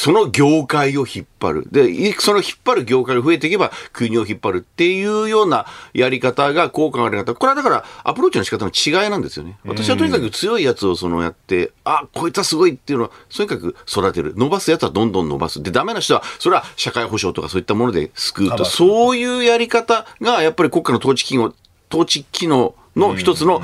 [0.00, 1.68] その業界を引っ張る。
[1.70, 7.34] で、その引っ張る業界が増えていけば国を引っ張るっていうようなやり方が効果がある方。
[7.34, 9.58] これはだからアプローチの仕方の違いなんですよね。
[9.62, 14.32] 私はとにかく強いやつをそのやって、あ、こいつはすごいっていうのをとにかく育てる。
[14.38, 15.62] 伸ばすやつはどんどん伸ばす。
[15.62, 18.64] で、ダメな人は、それは社会保障とかそういったもので救うと。
[18.64, 21.52] そういうやり方がやっぱり国家の統治機能、
[21.90, 23.62] 統治機能の一つの、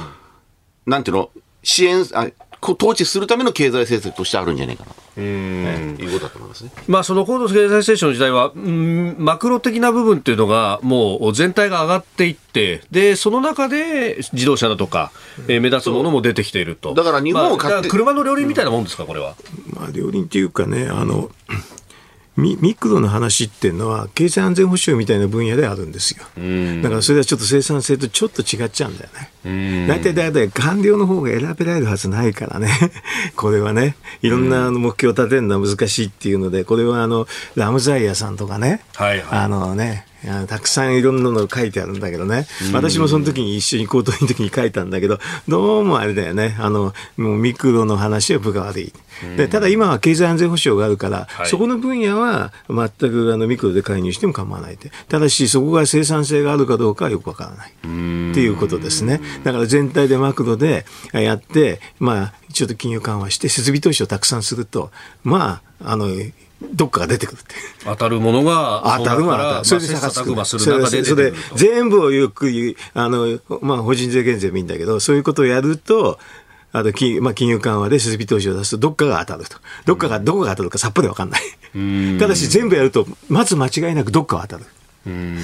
[0.85, 1.31] なんていうの、
[1.63, 2.29] 支援、あ
[2.73, 6.71] 統治するための経済政策としてあるんじゃないかなと、うん、いうことだと思いますね。
[6.89, 15.13] まあ、その高度経済成長の時代は、うん、マクロ的な部分っていうのが、もう全体が上がっていって、で、その中で自動車だとか、
[15.49, 16.95] えー、目立つものも出てきていると。
[16.95, 19.35] だから日本を買って、まあ、車の両輪みたいなもんですか、これは？
[19.71, 21.31] まあ、両輪っていうかね、あの、
[22.37, 26.25] ミミクロの話っていうのは経済安全保障みたいな分野であるんですよ。
[26.83, 29.11] だからそれはちょっと生産性とちょっと違っちゃうんだよ
[29.45, 29.87] ね。
[29.89, 32.69] 大体大体官僚の方が選べられるはずないからね。
[33.37, 40.07] これはね、いろんな目標を立てるのは難しいっていうので、これはあのラムザイヤさんとかね、はいはい、あのね、
[40.49, 48.93] たくさんいろんなの書いてあるんだけどね、私もその時に一緒に高等の時に書いたんだけど、どうもあれだよね、あのもうミクロの話は部下悪い。
[49.37, 57.71] でただ今は経済安全保障があるから、はい、そこの分野は全くあのミクロで介入しても構わないで、ただしそこが生産性があるかどうかはよくわからない。
[57.71, 59.21] っていうことですね。
[59.45, 64.91] だから全体でマクロでやって、まあ、ちょっと金融緩和して設備投資をたくさんすると、
[65.25, 66.09] まあ、あの
[66.63, 67.55] どっかが出てくるって。
[67.85, 70.59] 当たるものが、当たるものが、それで探す。
[70.59, 76.19] それで、それで、全部をよく言う、あの、まあ、法人税減税もいいんだけど、そういうことをやると、
[76.73, 79.59] あと金,、まあ、金融緩和で設備投資を出すと、どっかが当たると。
[79.85, 82.19] どっかが、どこが当たるかさっぱりわかんない。
[82.19, 84.67] ただし、全部やると、まず間違いなくどっかは当たる。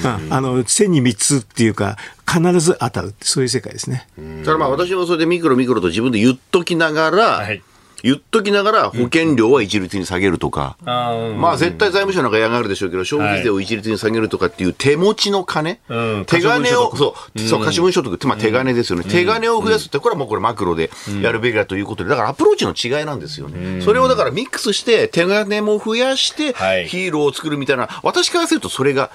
[0.05, 1.97] ああの千に三つっていうか、
[2.27, 4.09] 必ず当たるそういう世界ですね。
[4.41, 7.63] だからまあ私もそれでミクロミクロと自分で言っときながら、はい
[8.03, 23.81] 言っときながら保険料は一律に下げるとか、うん、まあ絶対財務省なんか嫌がるでしょうけど、消費税を一律に下げるとかっていう手持ちの金、はい、手金を、そう、そう、貸分所得、まあ手金ですよね、手金を増やすって、これはもうこれマクロでやるべきだということで、だからアプローチの違いなんですよね。
[23.83, 26.53] それをだからミックスして、手金も増やして、
[26.87, 29.11] ヒーローを作るみたいな、私からするとそれが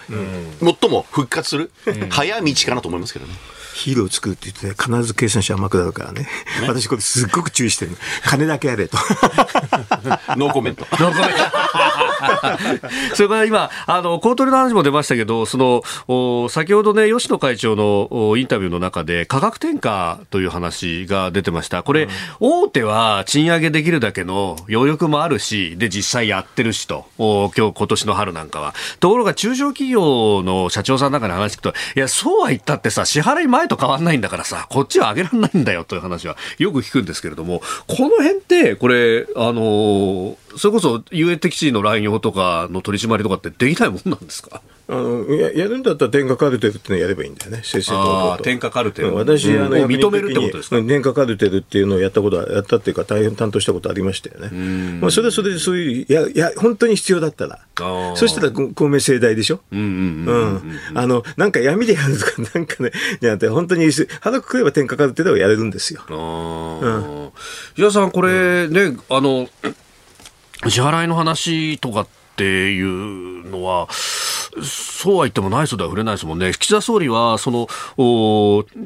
[0.61, 1.71] 最も復活する、
[2.09, 3.33] 早道かなと思いますけどね。
[3.77, 6.21] ヒーローを作るって言って、必ず計算して甘くなるからね。
[6.21, 6.27] ね
[6.67, 7.91] 私これすっごく注意してる
[8.23, 8.97] 金だけやれと。
[10.35, 10.85] ノーコメント。
[10.99, 11.57] ノーコメント。
[13.15, 21.83] それから今、あの、公取の話も出ましたけど、その、お先ほどね、吉野会長のインタビューの中で、価格転嫁という話が出てました。
[21.83, 22.09] これ、うん、
[22.39, 28.73] 大手は賃上げできるだけの余力もあるし、で、実際やってるしと、お今日、今年の春なんかは。
[28.99, 44.61] ところが、中小企業の社長さんなんかに話聞くと、いや、そうは言ったってさ、支払い前前と変わんないんだからさ、こっちは上げられないんだよという話はよく聞くんですけれども、この辺って、これ、あの、それこそ優越的地の乱用とかの取り締まりとかってできないもんなんですか？
[44.89, 48.43] あのややるんだったら天下カルテルってのやればいいんだよね、正々堂々と。
[48.43, 50.77] 天下カルテル、私、あの認めるってことですか？
[50.81, 54.99] 天下カルテルっていうのをやったことやったっていうか、大変担当したことありましたよね。
[55.01, 57.59] まあ、それはそれでそういう、や、や、本当に必要だったら。
[58.15, 59.59] そしたら公明正大でしょ。
[59.71, 60.79] うん。
[60.93, 66.01] あの、なんか闇でやるとか、なんかね、じゃなくて、本当に腹くくれば天下カルテルはやれるんですよ。
[66.09, 67.31] ああ。
[67.77, 69.49] うん、さん、これね、あの、
[70.67, 73.89] 支払いの話とかっていうのは、
[74.63, 76.51] そうは言ってもないそうでは触れないですもんね。
[76.51, 77.67] 岸田総理は、その、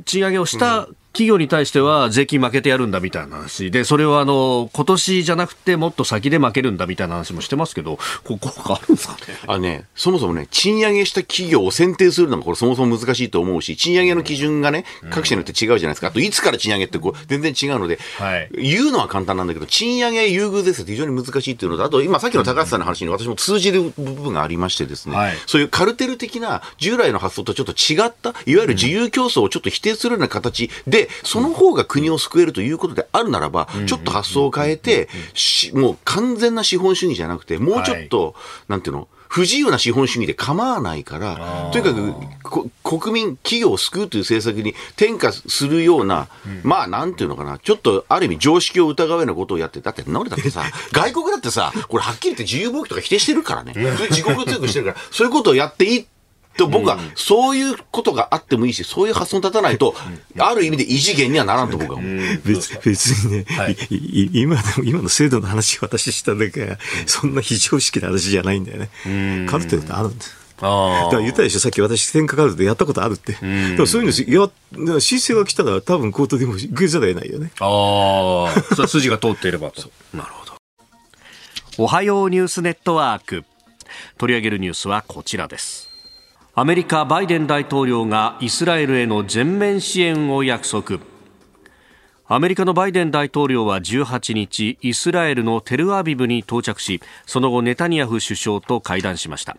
[0.05, 3.69] 賃上げをした企業に対しては税金負けてやるんだみたいな話。
[3.69, 9.19] で、それをあの今年じゃなくてもっと先で負けるんだみたいな話もしてますけど、ここがあるんですかね？
[9.47, 16.07] あね、そもそもね、賃上げした企業を選定するのがこれそもそも難しいと思うし、賃上げの基準がね、各社によって違うじゃないですか。
[16.07, 35.09] あと、いつから賃上げってこう全然違うので、はい、言うのは簡単なんだけど、賃上げ優遇ですって非常に難しいっていうのと、あと今さっきの高橋さんの話に私も通じる部分がありましてですね、はい、そういうカルテル的な従来の発想とちょっと違った、いわゆる自由競争をちょっと否定するような形で、その方がが国を救えるということであるならば、ちょっと発想を変えて、
[35.73, 38.35] もう完全な資本主義じゃなくて、もうちょっと、
[38.67, 46.27] なんていうの、不自由な資本主義で構わないから、とにかく国民、企業を救うという政策に転嫁するような、
[46.63, 53.73] まあなんていうのかな、ちょっとある意味常識を疑うようなことをやって、だって、な俺だってさ、 外国だってさ、これはっきり言って自由貿易とか否定してるからね、
[54.09, 56.05] 自国強くしてるから、そういうことをやっていい
[56.57, 59.95] と僕は、そういうことがあってもいいし、そういう発想立たないと、
[60.37, 62.19] ある意味で異次元にはならんと僕は思う。
[62.45, 63.77] 別別にね、はい、
[64.33, 69.47] 今の、今の制度の話私しただけそんな非常識な話じゃないんだよね。
[69.49, 70.41] カルテルってあるんです。
[70.63, 73.33] あだから言ったでしょ、さっき私、天下カルテやったことあるって。
[73.33, 74.49] でもそういうの、
[74.83, 77.51] いや、申請が来たら多分コートでも受けざるを得ないよね。
[77.59, 79.89] ああ、それ筋が通っていればと。
[80.13, 80.53] なるほど。
[81.77, 83.43] おはようニュースネットワーク。
[84.17, 85.90] 取り上げるニュースはこちらです。
[86.53, 90.99] アメリカバイデン大統領がイスラエルへの全面支援を約束。
[92.27, 99.55] アメリカのバイデン大統領は18日イスラエルのテルアビブに到着しその後ネタニヤフ首相と会談しました。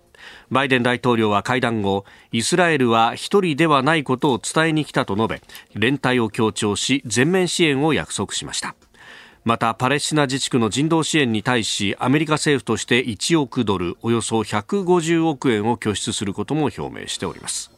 [0.51, 5.43] バイデン大統領は会談後イスラエルは一人ではないことを伝えに来たと述べ
[5.75, 8.75] 連帯を強調し全面支援を約束しました。
[9.45, 17.71] またパレスチナ自治区の人道支援に対しアメリカ政府として1億ドルおよそ150億円を拠出することも表明しております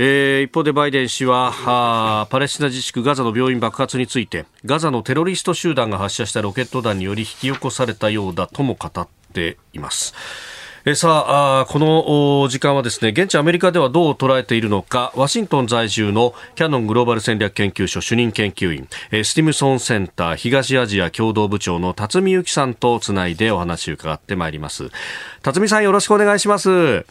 [0.00, 10.14] えー、一方でバイデン氏はパレスチナ自治区ガザの病院爆発についてガザのテロリスト集団が発射したロケット弾により引き起こされたようだとも語っっています。
[10.90, 18.88] えさあこの時間はですね現地アメリカではどう捉えているのかワシントン在住のキャノングローバル戦略研究所主任研究員
[19.22, 24.88] スティムソンセンター東アジア共同部長の辰巳由紀さんとつないでお話を伺ってまいります。
[25.42, 27.04] 辰巳さんよろしくお願いします。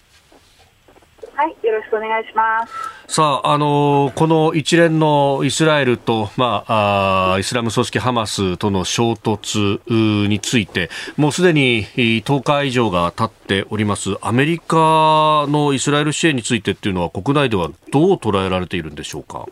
[1.38, 3.13] はい、よろしくお願いします。
[3.13, 14.17] さあ、あのー、この一連のイスラエルと、まあ、あイスラム組織ハマスとの衝突について、もうすでに10日以上が経っております。
[14.21, 19.45] アメリカのイスラエル支援についてっていうのは国内ではどう捉えられているんでしょうか？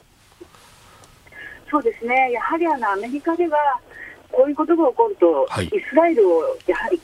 [1.69, 2.31] そうですね。
[2.31, 3.57] やはりあのアメリカでは
[4.35, 6.99] こういうことが起こると、はい、イスラエルをやはり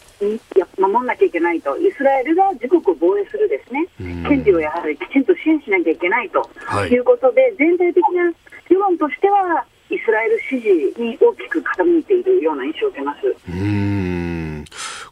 [0.77, 3.87] 守らなきゃいけないと、イスラエルが自国を防衛するですね、
[4.27, 6.41] 権利をやはりきちんと支援しなきゃいけないと。
[6.85, 6.97] い。
[6.97, 8.33] うことで、はい、全体的な
[8.69, 13.35] 世論としては、イスラエル支持に大きく傾いているような印象を受けます。
[13.49, 14.65] うん。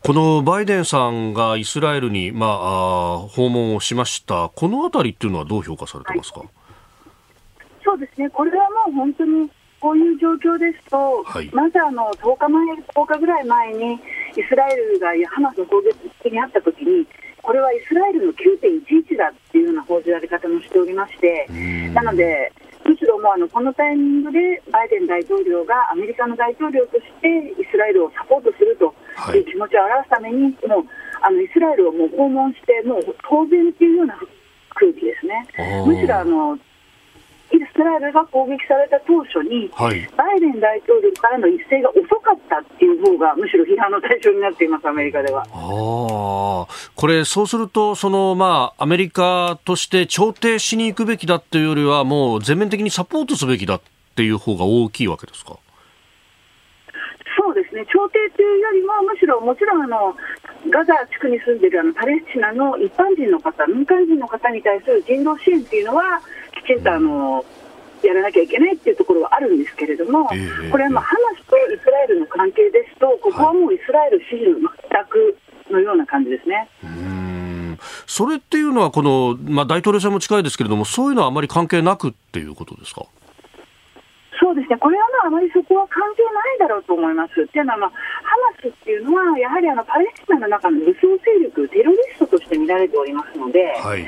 [0.03, 6.49] このバイデンさんがイスラエルに、まあ、訪問をしました、このあたりっていうのはどう評価されてますか、はい、
[7.83, 9.49] そうですね、これはもう本当に
[9.79, 17.07] こういう状況ですと、はい、まずあの10日前、10日ぐらい前に、イスラエルがハマスの攻撃にあったときに、
[17.41, 21.47] これはイスラエルの9.11だっていうような報じられ方もしておりまして、
[21.93, 22.51] なので、
[22.85, 27.27] むしろもうあのこのタイミングでバイデン大統領がアメリカの大統領として
[27.61, 28.93] イスラエルをサポートすると
[29.35, 29.39] い。
[29.39, 30.85] う気持ちを表すために、もう
[31.21, 34.15] あのイスラエルをもう訪問して、もう当然っていうような
[34.75, 35.47] 空気ですね。
[35.85, 36.57] むしろあの
[37.51, 45.45] イスラエルが攻撃された当初に、はい、バイデン大統領からの一斉が遅かったっていう方が、むしろ批判の対象になっています、アメリカでは。
[45.51, 53.81] あこれ、そうすると、そのまあ、アメリカとして調停しに行くべきだっていうよりは、もう全面的にサポートすべきだっ
[54.15, 55.57] ていう方が大きいわけですか？
[57.41, 60.15] そうですね、調停というよりも、むしろもちろんあの
[60.69, 66.21] ガザ地区に住んでいるあのパレスチナの一般人の方、民間人の方に対する人道支援というのは、
[66.69, 67.43] きちんとあの、
[68.03, 75.37] やらなきゃいけないっていうところはあるんですけれども、これはまあハマスとイスラエルの関係ですと、ここはもうイスラエル支持の全く
[75.71, 76.69] のような感じですね。
[78.05, 83.05] それっていうのは、この、まあ、大統領選も近いですけれども、そういうのはあまり関係なくっていうことですか？
[84.39, 87.41] そうですね、これはまああまりそこは関係ないだろうと思います。
[87.41, 87.95] っていうのは、まあ、ハ
[88.55, 94.07] マスっていうのは、やはりあのパレスチナの中の武装勢力、テロリストとして見られておりますので、はい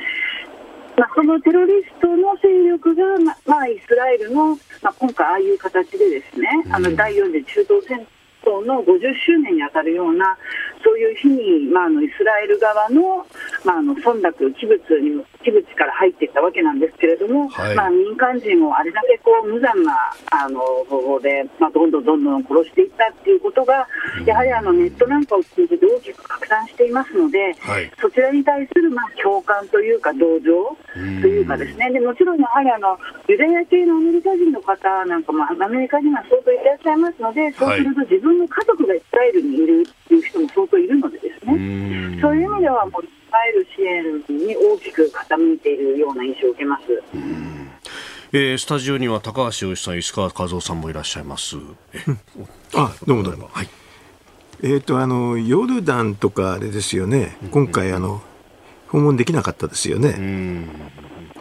[1.02, 8.08] まあ、そのテロリストの勢力が、ままあ、イスラエルの、まあ、今回、ああいう形でですね、あの第4次中東戦
[8.46, 10.38] 争の50周年に当たるような、
[10.84, 13.26] そういう日に、まあ、あのイスラエル側の,、
[13.64, 20.60] まあ、あの忖度、器物に器物から入っていったわけなんですけれども、はい、まあ、民間人をあれだけこう無残なあの
[20.90, 23.88] 方法で、まあ、どんどんどんどん殺していったっていうことが、
[24.26, 46.84] やはりあのネットなんかを通じて大きく拡散していますので、はい、そちらに対するまあ共感というか、同情というかですね、でもちろんやはりあのユダヤ系のアメリカ人の方なんかも、アメリカ人が相当いらっしゃいますので、そうすると自分の家族がイスラエルにいるっていう人も相当いるのでですね、そういう意味ではもう、イスラエル支援に大きく傾いているような印象を受けます。
[48.34, 51.58] えー、スタジオには高橋洋一さん、石川和夫さんもいらっしゃいます。
[52.74, 53.50] あ、どうもどうも。
[53.52, 53.70] はい。
[54.64, 57.36] えっ、ー、と、あの、ヨルダンとかあれですよね。
[57.52, 58.22] 今回、あの、
[58.88, 60.68] 訪問できなかったですよね。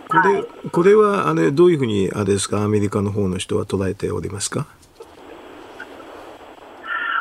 [0.09, 4.67] これ、これは、あれ、どういうふうに、あれですか、アメリカの方の人は捉えておりますか？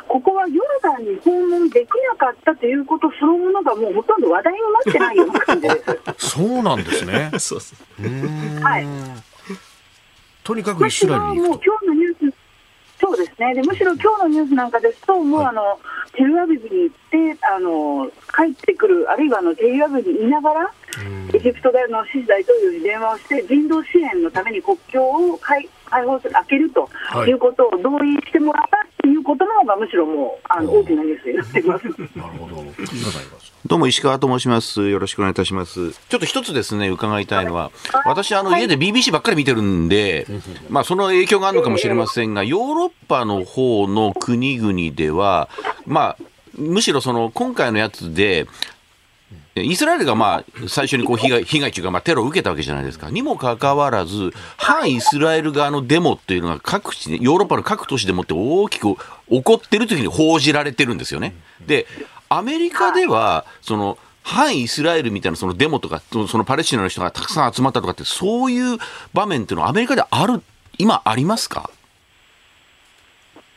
[0.10, 5.84] ここはヨルダンに訪問できなかったということそのものがもうほとんど話題になってないような感じで
[6.18, 6.18] す。
[6.36, 7.32] そうなんですね。
[7.38, 7.60] そう
[8.64, 8.88] はい。
[10.44, 11.64] とにかくイスラエルに行くと。
[11.64, 12.36] 今日のニュース
[13.00, 15.78] そうですねでむしろ今日のニュースなんかですと、もうあの、は
[16.14, 16.96] い、テルアビブに行っ
[17.38, 20.74] てあの、帰ってくる、あるいはあのテルアビブにいながら、
[21.34, 26.90] エジプトのシシ大統領に電話をして、人道支援のために国境を開開放する、開けると
[27.28, 27.32] い。
[27.34, 31.86] うことを同意してもらったということの方が、むしろもうあの大きなニュースになっています。
[32.18, 32.64] なるほど。
[33.66, 34.90] どうも石川と申します。
[34.90, 35.92] よろしくお願いいたします。
[35.92, 37.72] ちょっと一つですね、伺いたいのは、
[38.06, 40.26] 私、あの、家で BBC ばっかり見てるんで、
[40.70, 45.50] まあ、その影響があるのかもしれませんが、ヨーロッパの方の国々では、
[45.86, 46.24] まあ、
[46.58, 48.48] むしろその、今回のやつで、
[49.56, 53.10] イスラエルがまあ最初にこう被害被害というかまあテロを受けたわけじゃないですか。
[53.10, 58.96] にもかかわらず、反イスラエル側のデモっていうのが各地、ヨーロッパの各都市でもって大きく
[59.30, 61.36] 起こってるというふうに報じられてるんですよね。
[61.66, 61.88] で、
[62.30, 68.78] アメリカでは、その、反イスラエルみたいなそのデモとか、そのパレスチナの人がたくさん集まったとかって、そういう
[69.14, 70.44] 場面っていうのはアメリカである、
[70.78, 71.72] 今ありますか？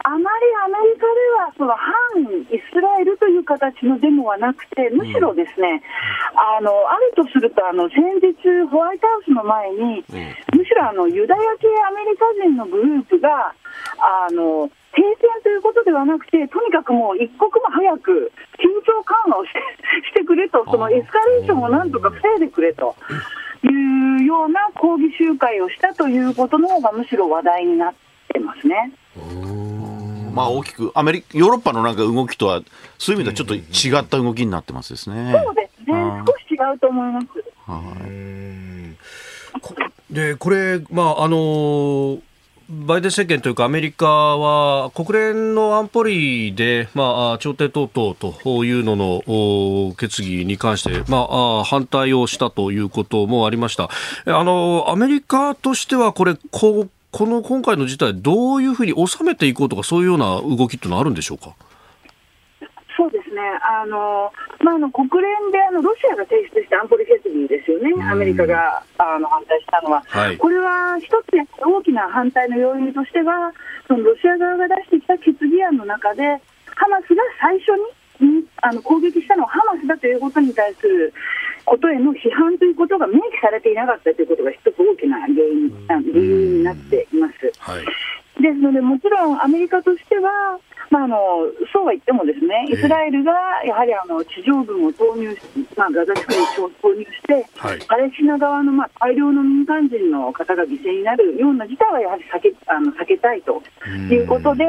[0.05, 0.27] あまり
[0.65, 1.87] アメリカではその反
[2.51, 5.83] イスラエルという形のデモはなくて、むしろですね、
[6.35, 8.35] あのあるとすると、あの先日、
[8.71, 10.05] ホワイトハウスの前に、
[10.59, 13.55] むしろあのユダヤ系アメリカ人のグループが、
[14.03, 19.61] あの停戦ということではなくて、とにかくもう一刻も早く緊張緩和をして
[20.11, 22.97] してくれと、そのエスカレーションをなんとか防いでくれと
[23.65, 27.95] いうような抗議集会をしたということの方がむしろ話題になっ
[28.29, 28.93] てますね。
[30.33, 32.63] まあ大きくアメリカヨーロッパのなんか動きとは
[32.99, 35.33] そういう意味ではちょっと違った動きになってますですね。
[35.33, 35.95] そうですね。
[36.27, 37.27] 少し違うと思います。
[37.67, 37.81] は
[40.11, 40.15] い。
[40.15, 42.21] でこれまああのー
[42.73, 53.91] バイデン政権というかアメリカは国連の安保理で、まあ、調停等々というのの決議に関して、まあ、反対をしたということもありました。
[54.25, 61.55] あの、アメリカとしてはこれ、ここの今回の事態、どういうふうに収めていこうとか、そういうような動きってのはあるんでしょうか？
[62.97, 71.15] そうですね、あのまあ、あの国連であのロシアが提出した安保理決議ですよね、アメリカがあの反対したのは、はい、これは一つ
[71.61, 73.53] 大きな反対の要因としては、
[73.89, 77.85] そのロシア側が出してきた決議案の中で、ハマスが最初に
[78.63, 81.13] あの攻撃したのはハマスだということに対する
[81.65, 85.43] ことへの批判ということが明記されていなかったということが一つ大きな原因
[86.13, 87.53] 理由になっています。
[87.59, 87.85] はい、
[88.43, 90.59] ですので、もちろんアメリカとしては、
[90.91, 91.17] まあ、あの
[91.73, 93.33] そうは言っても、ですねイスラエルが
[93.65, 95.41] やはりあの地上軍を投入し、
[95.75, 96.39] まあ、ガザ地区に
[96.83, 104.65] 投入して、はい、パレスチナ側の、まあ、大量の民間人の方が犠牲になるような事態はやはり避けあの避けたいということで、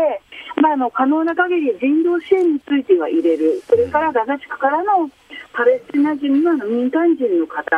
[0.62, 5.10] まあ、あの可能な限り人道支援については入れる、それからガザ地区からの
[5.52, 7.76] パレスチナ人の民間人の方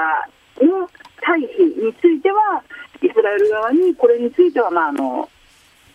[0.62, 0.88] の
[1.18, 2.64] 退避については、
[3.02, 5.28] イスラエル側にこれについては、まあ、あの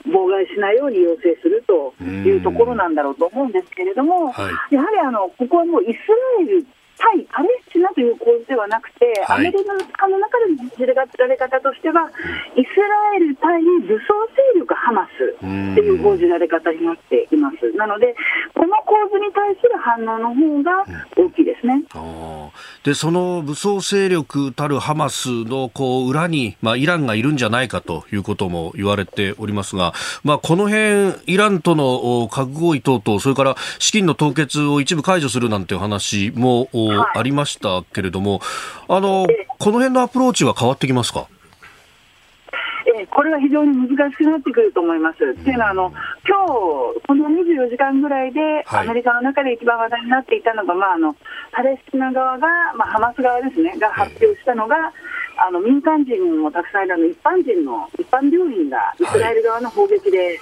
[0.06, 5.98] 妨害しないように要請するというところなんだろうと思うんですけれども、はい、やはりあのここはもうイス
[6.38, 6.66] ラエル
[7.00, 12.08] 対パレスチナという構図ではなくて、はい、アメリカの中での知られ方としては、
[12.54, 15.40] イスラエル対武装勢力ハマスっ
[15.74, 17.72] ていう報じられ方になっています。
[17.72, 18.14] なので、
[18.54, 20.84] この構図に対する反応の方が
[21.16, 21.82] 大きいですね。
[22.84, 29.94] で、その武装勢力たるハマスのこう裏に、まあ、イランがいるんじゃないかということも言われておりますが、
[30.24, 38.40] まあ、この辺、イランとの核合意等々、それから資金の凍結を一部解除するなんていう話も、ありましたけれども、
[38.88, 39.26] あの、
[39.58, 41.26] この辺のアプローチは変わってきますか？
[42.98, 45.18] えこれは非常に難しくなってくると思います。
[45.18, 45.92] と、うん、いうのはあの、
[46.26, 51.14] 今日この24時間ぐらいで、アメリカの中で一番話題になっていたのが、まあ、あの
[51.52, 54.92] パレスチナ側が、まあ、ハマス側ですね、が発表したのが、
[55.36, 60.40] あの民間人もたくさんいるの一般人の、一般病院がイスラエル側の砲撃で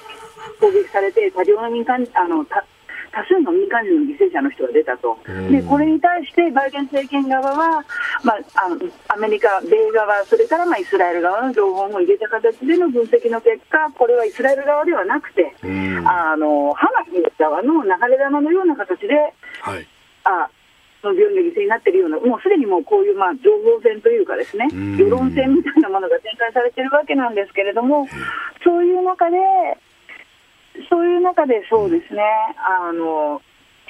[0.61, 2.65] 攻撃されて、多量の民間あのた
[3.13, 5.19] 多数の民間人の犠牲者の人が出たと、
[5.51, 7.85] でこれに対してバイデン政権側は、
[8.23, 8.77] まあ、あの
[9.09, 15.55] アメリカ、米側、それからまあイスラエル側の情報も入れた形での分析の結果、これはイスラエル側ではなくて、
[16.05, 19.15] あのハマス側の流れ弾のような形で、
[19.63, 19.87] はい、
[20.25, 20.49] あ
[21.01, 24.67] その病院が犠牲になっているような、もうすでにもうこういうまあ情報戦というか、ですね
[24.99, 28.07] 世論戦みたいなものが展開されているわけなんですけれども、
[28.65, 29.39] そういう中で、
[30.89, 32.23] そういう中で、そうですね、
[32.57, 33.41] あの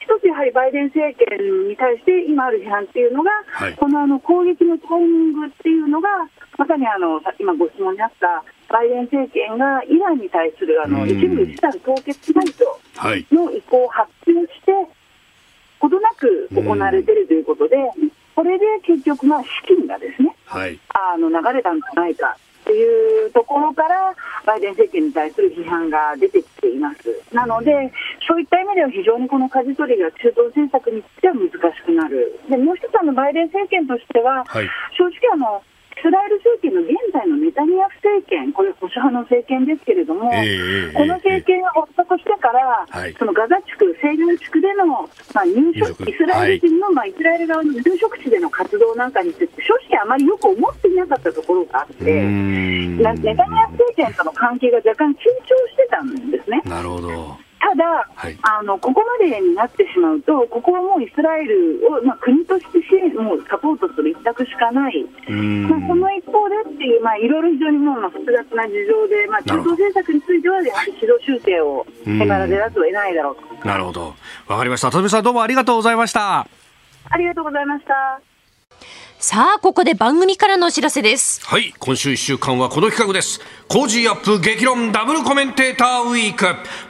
[0.00, 6.08] 一つやはりバイデン政権に対して今ある批判っていうのが、はい、このあの攻撃のタイミングっていうのが、
[6.56, 12.64] まさにあの今ご質問にあったバイデン政権がイランに対するあの一部資産凍結ナイト
[13.34, 14.72] の意向を発表して、
[15.78, 17.76] ほどなく行われているということで、
[18.34, 19.32] これで結局、資
[19.66, 22.36] 金がですね、はい、あの流れたんじゃないか
[22.68, 24.14] っていうところから、
[24.44, 27.08] バイデン政権に対する批判が出てきています。
[27.32, 27.90] なので、
[28.28, 32.38] そういった意味では非常にこの舵取りが中東政策については難しくなる。
[32.50, 35.62] でもう一つあのバイデン政権としては、はい、正直あの
[35.98, 44.86] イスラエル政権の現在のネタニヤフ政権、これ、保守派の政権ですけれども、えー、この政権が発足してから、えー、そのガザ地区、西岸地区での、
[45.34, 55.18] まあ、入植イスラエル人の、はい、まあ、イスラエル側の入植地での活動なんかについて、正直あまりよく思っていなかったところがあって、ネタニヤフ政権との関係が若干緊張
[55.66, 56.62] してたんですね。
[56.64, 73.68] なるほどただ、はい、あのここまでになってしまうと、ここはもうイスラエルを、まあ、国として支援もサポートする一択しかない、まあ、その一方でっていう、まあ、いろいろ非常にもう複雑な事情で、まあ、中東政策については、やはり指導修正を手柄でらずを得ないだろうと。
[73.68, 74.14] なるほど。
[74.46, 74.90] わかりました。
[74.90, 76.46] 田辺さん、どうもありがとうございました。
[77.10, 78.27] ありがとうございました。
[79.20, 81.44] さあ、ここで番組からのお知らせです。
[81.44, 83.40] はい、今週1週間はこの企画です。
[83.66, 86.46] コージーアップ激論ダブルコメンテーターウィーク。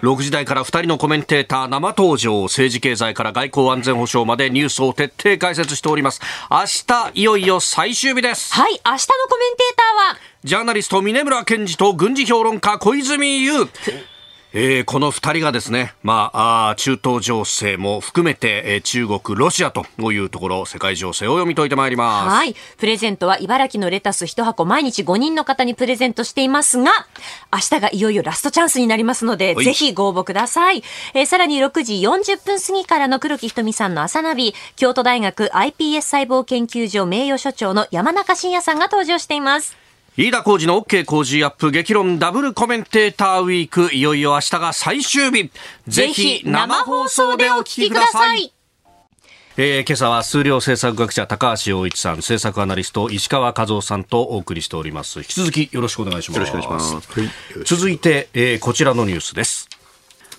[0.06, 2.42] 6時台から2人のコメンテーター生登場。
[2.42, 6.20] 政治経済から外交安全保障までニュースを徹底解説しております。
[6.50, 8.52] 明日、いよいよ最終日です。
[8.52, 8.92] はい、明日の
[9.30, 13.70] コメンテーターは、ジャーナリスト峯村健司と軍事評論家小泉悠。
[14.60, 22.28] えー、この2人がですね、まあ、あ中東情勢も含めて、えー、中国、ロシアというところ、世界情勢を読み解いてまいります。
[22.28, 22.56] はい。
[22.76, 26.90] プレゼントは茨城のレタス1箱毎日5人の方にプレゼントしていますが、
[27.52, 30.82] 明日がいよいよラストチャンスになりますので、ぜひご応募ください。
[31.14, 39.87] えー、さらに6時40分過ぎからの黒木ひとみさんの朝ナビ、京都大学 iPS 細胞研究所名誉所長の山中伸也さんが登場しています。
[40.18, 43.94] 飯田浩二の OK 工事アップ激論ダブルコメンテーターウィーク。
[43.94, 45.52] いよいよ明日が最終日。
[45.86, 48.52] ぜひ生放送でお聞きください。
[49.56, 55.20] えー、今朝は数量政策学者高橋洋一さん政策アナリスト石川和夫さんとお送りしております。
[55.20, 56.38] 引き続きよろしくお願いします。
[56.38, 57.30] よろしくお願いします、はい、
[57.64, 59.68] 続いて、えー、こちらのニュースです。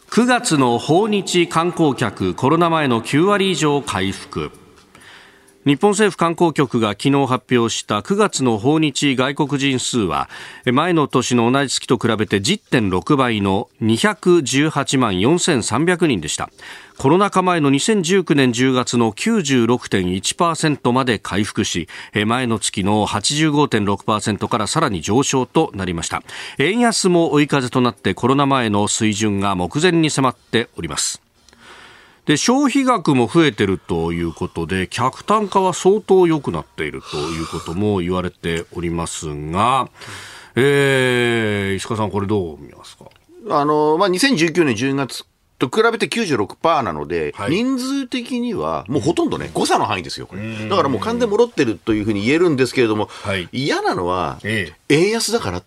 [0.09, 4.51] 9月の訪日観光客コロナ前の9割以上回復
[5.65, 10.29] 日本政府観光局が昨日発表した9月の訪日外国人数は
[10.65, 16.49] 前の年の同じ月と比べて10.6倍の218万4300人でした。
[16.97, 21.89] コロナ禍前の2019年10月の96.1%まで回復し
[22.25, 26.23] 前の月の85.6%からさらに上昇となりました。
[26.57, 31.21] 円安も追い風となってコロナ前の水準が目前に迫っております。
[32.29, 39.89] で消費額も増えてるということで客単価は相当良くなっているということも言われておりますが、
[40.55, 43.05] えー、石川さん、これどう見ますか？
[43.49, 45.25] あの、まあ、2019年10月
[45.57, 50.69] と比べて96%なので、はい、人数的にはもうほとんどね、誤差の範囲ですよ、これ。
[50.69, 54.37] だからもう完全戻ってるというふうに言えるんですけれども、はい、嫌なのは、
[54.87, 55.63] 円安だからっ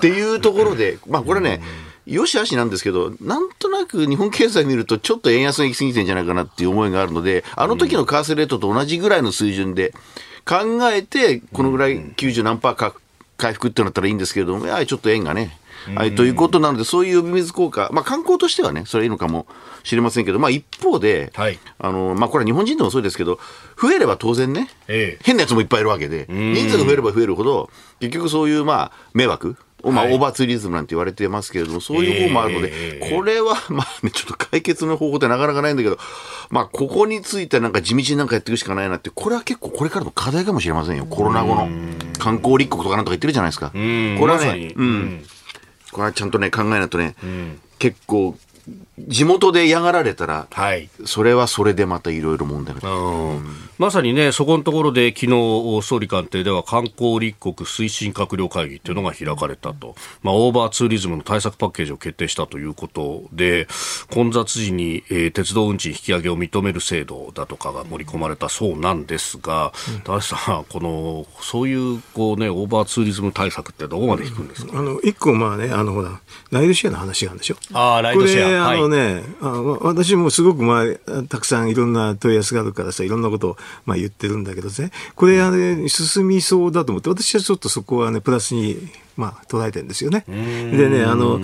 [0.00, 1.62] ていうところで、まあこれね、
[2.06, 9.92] よしあしなんですけど、なんとなく日本経済見ると、ちょっと円安が行き過ぎてんじゃないかなっていう思いがあるので、あの時の為替レートと同じぐらいの水準で
[10.44, 12.94] 考えて、このぐらい90何パーか
[13.36, 15.56] 回復ってなったらいいんですけれども、やはりちょっと円がね、
[15.94, 19.46] はい、ということなので、そういう呼び水効果、まあ、観光としてはね、それはいいのかも
[19.82, 23.38] しれませんけど、まあ、一方で、はい、あのまあ、これは日本人でもそうですけど、
[23.80, 29.56] 増えれば当然ね、ええ、変なやつもいっぱいいるわけで、人数が増えれば増えるほど、結局そういうまあ迷惑、
[29.90, 35.98] まあ、オーバーツーリズムなんて言われてますけれども、そういう方もあるので、これは、 まあね、ちょっと解決の方法ってなかなかないんだけど、
[36.50, 41.06] まあ、ここについてなんか地道になんかやっていくしかないなって、これは結構これからの課題かもしれませんよ。
[41.06, 41.68] コロナ後の
[42.18, 43.70] 観光立国とかなんとか言ってるじゃないですか。
[43.70, 45.24] これはね、うん。
[45.90, 47.14] これはちゃんとね、考えないとね、
[47.78, 48.36] 結構、
[49.08, 53.44] 地元で嫌がられたら、はい、それはそれでまたいろいろ問題が、うん、
[53.78, 63.66] まさにね、そこのところで昨日総理官邸では観光立国推進閣僚会議というのが開かれたと、まあ、オーバーツーリズムの対策パッケージを決定したということで、
[64.10, 69.72] 混雑時に、えー、鉄道運賃引き上げを認める制度だとかが盛り込まれたそうなんですが、
[70.04, 77.56] 田、う、中、さん、このそういうこう、ね、オーバーツーリズム対策ってどこまで引くんですか、あの一個、まあね、あのほら、ライドシェアの話があるんでしょ？
[77.72, 78.66] あライドシェア。
[78.66, 78.88] はい、
[79.40, 88.76] あ私もすごく、まあ、たくさんいろんな問い合わせがあるからさ、いろんなことを、まあ、言ってるんだけどね、これ、あれ、進みそうだと思って、私はちょっとそこはね、プラスに、
[89.16, 90.24] まあ、捉えてるんですよね。
[90.26, 91.40] でね、あの、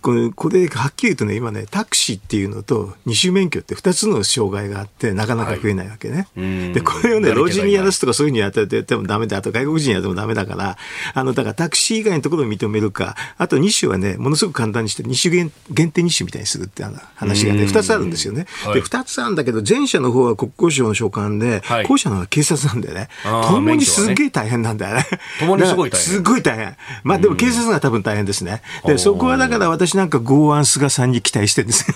[0.00, 6.28] これ、これはっきり言うとね、今ね、タクシーっていうのと二種免許って二つの障害があって、なかなか増えないわけね。
[6.36, 9.36] はい、で、これをね、老人にやらすとかそういうふうにやってやってもダメだ。
[9.36, 10.76] あと外国人やってもダメだから、
[11.14, 16.84] あの、だからタクシー以外のところを認めるか、あと二種はね、ものすごく簡単にして二種限限定二種みたいにするって
[17.16, 18.46] 話がね、二つあるんですよね。
[18.64, 23.08] はい、で、二つあるんだけど、前者の方は国交省の所管で、はい、後者の方は警察なんだよね。
[23.24, 25.06] ともにすげえ大変なんだよね。
[25.40, 26.00] ともにすごい大変。
[26.00, 26.76] すごい大変。
[27.02, 28.62] まあでも警察が多分大変ですね。
[28.84, 31.94] で、そこはだから私なんか剛腕菅さんに期待してるんですよ。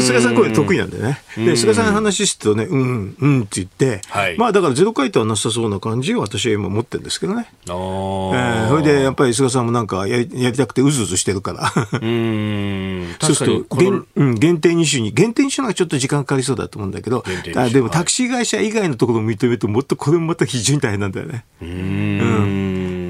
[0.00, 1.22] 菅さんこれ得意なんだよね。
[1.36, 7.48] で、菅さんの話するとね、うん、うんって言って、はい、まあだからゼロ回答はなさそうな感じを私は今持ってるんですけどね。
[7.66, 11.72] えー、それでやっぱり菅さんもなんかやりやりたくてうずうずしてるから。
[12.00, 17.24] うんそうすると限、うん、限定2種に、限定2種がちょっと時間かかりそうだと思うんだけど、
[17.56, 21.44] あでもタクシー会社以外のところを認めると、もっとこれもまた非常に大変なんだよね。
[21.60, 23.01] うん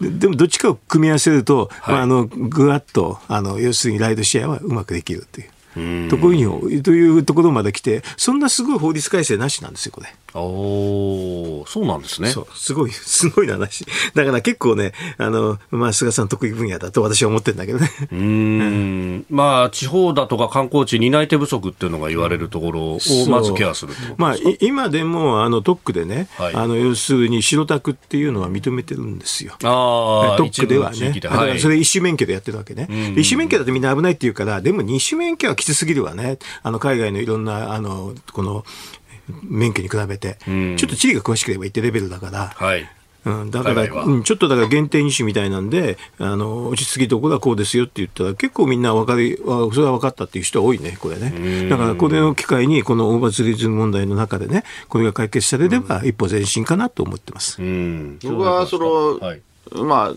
[0.00, 5.50] ででもどっちかを組み合わせると、はい、まあ、あのぐわっとあの要するにライドシェアはうまくできるっていう。
[6.08, 10.14] ところにというところまで来て、そんなすごい法律改正なしなんですよ、これ。
[10.38, 12.28] おそうなんですね。
[12.28, 13.86] そう、すごい、すごい話。
[14.14, 17.90] だから結構ね、あの、まあ、菅さん得意分野だと私は思ってるんだけどね。
[18.12, 19.26] うん。
[19.30, 22.98] まあ、地方だとか観光地、担い手不足っていうのが言われるところを
[23.28, 29.54] まずケアするまあ、今でも、あの、特区でね、はい、あの、要するに白タクっていうのは認めてるんですよ。
[29.62, 30.36] ああ。
[30.36, 31.12] 特区ではね。
[31.20, 32.88] だからそれ一種免許でやってるわけね。
[33.16, 36.38] 一種免許だとみんな危ないっていうから、でも二種免許はきつすぎるわね。
[36.62, 38.64] あの、海外のいろんな、あの、この、
[39.42, 42.88] 免許に比べて、ちょっと地理が詳しければ一定レベルだから、はい。
[43.26, 51.68] うん、だから、うん、ちょっとだから限定二種みたいなんで、あの、落ち着きどころはこうですよって言ったら、結構みんな分かり、それは分かったっていう人多いね、これね。
[51.68, 57.60] だから、これの機会に、このオーバーツーリズム問題の中でね、これが解決されれば、一歩前進かなと思ってます。
[58.22, 59.42] 僕は、その、はい、
[59.72, 60.14] ま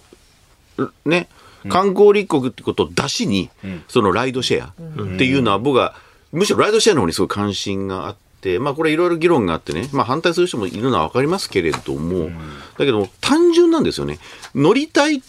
[0.78, 1.30] あ、ね、
[1.68, 3.50] 観光立国ってことを出しに、
[3.88, 4.68] そのライドシェア。
[4.68, 5.96] っていうのは、僕は、
[6.32, 12.38] むしろライドシェアの方にすごい関心があって、、まあ、これいろいろ議論があってね、まあ、反対する人もいるのは分かりますけれども、うん、
[12.78, 14.20] だけども単純なんですよね。
[14.54, 15.22] 乗りたい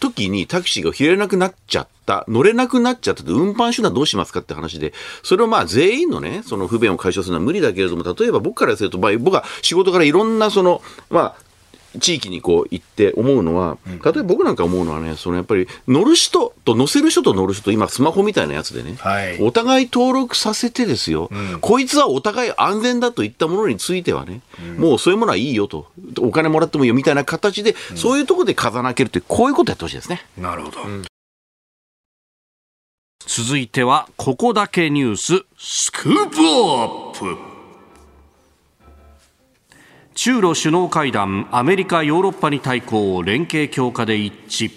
[0.00, 11.51] 時にタクシーが拾えなくなっちゃった、乗れなくなっちゃったって運搬手段どうしますかって話で、それをまあ全員のね、その不便を解消するのは無理だけれども、例えば僕からすると、まあ、僕は仕事からいろんなその、まあ、
[11.98, 25.86] 地域にこう行って思うのは、例えば僕なんか思うのはね、そのやっぱり乗る人と乗せる人と乗る人と今スマホみたいなやつでね、はい、お互い登録させてですよ、うん、こいつはお互い安全だといったものについてはね、うん、もうそういうものはいいよと、
[26.18, 30.22] お金もらってもいいよみたいな形で、うん、そういうところで風なけるってこういうことやってほしいですね。
[30.36, 30.78] なるほど。
[33.26, 37.51] 続いては、ここだけニュース、スクープアップ
[40.14, 44.70] 中ロ首脳会談アメリカヨーロッパに対抗連携強化で一致。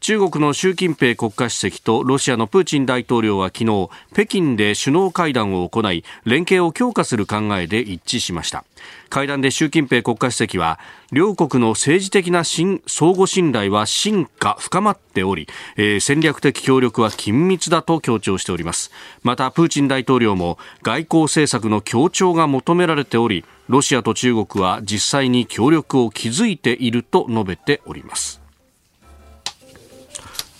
[0.00, 8.66] 中国の習近平国家主席とロシアのプーチン大統領は昨日北京で首脳会談を行い連携を強化する考えで一致しました。
[9.14, 10.80] 会談で習近平国家主席は
[11.12, 12.80] 両国の政治的な相
[13.12, 15.46] 互信頼は進化深まっており、
[15.76, 18.90] えー、戦略的協力は緊密だと強調しております。
[19.22, 28.43] またプーチン大統領も外交政策の協調が求められておりロシアと中国は実際に協力を築いていると述べております。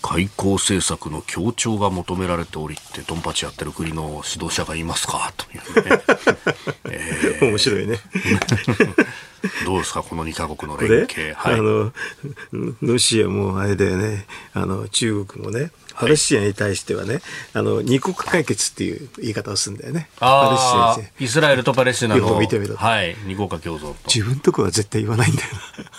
[0.05, 6.03] 外交政策の協調が求められておりってドンパチやってる国の指導者がいますかというね、
[6.91, 7.97] えー、面白いね。
[9.65, 11.91] どうですかこの2か国の連携、はい、あの
[12.81, 14.27] ロシアもあれだよね。
[14.53, 17.21] あの中国もねパレスチナに対してはね、
[17.53, 20.09] あの二国解決っていう言い方をするんだよね。
[20.19, 25.49] パレスチナイスラエルとパレスチナの見てみろはい、二国家共存自分とこは絶対言わないんだよ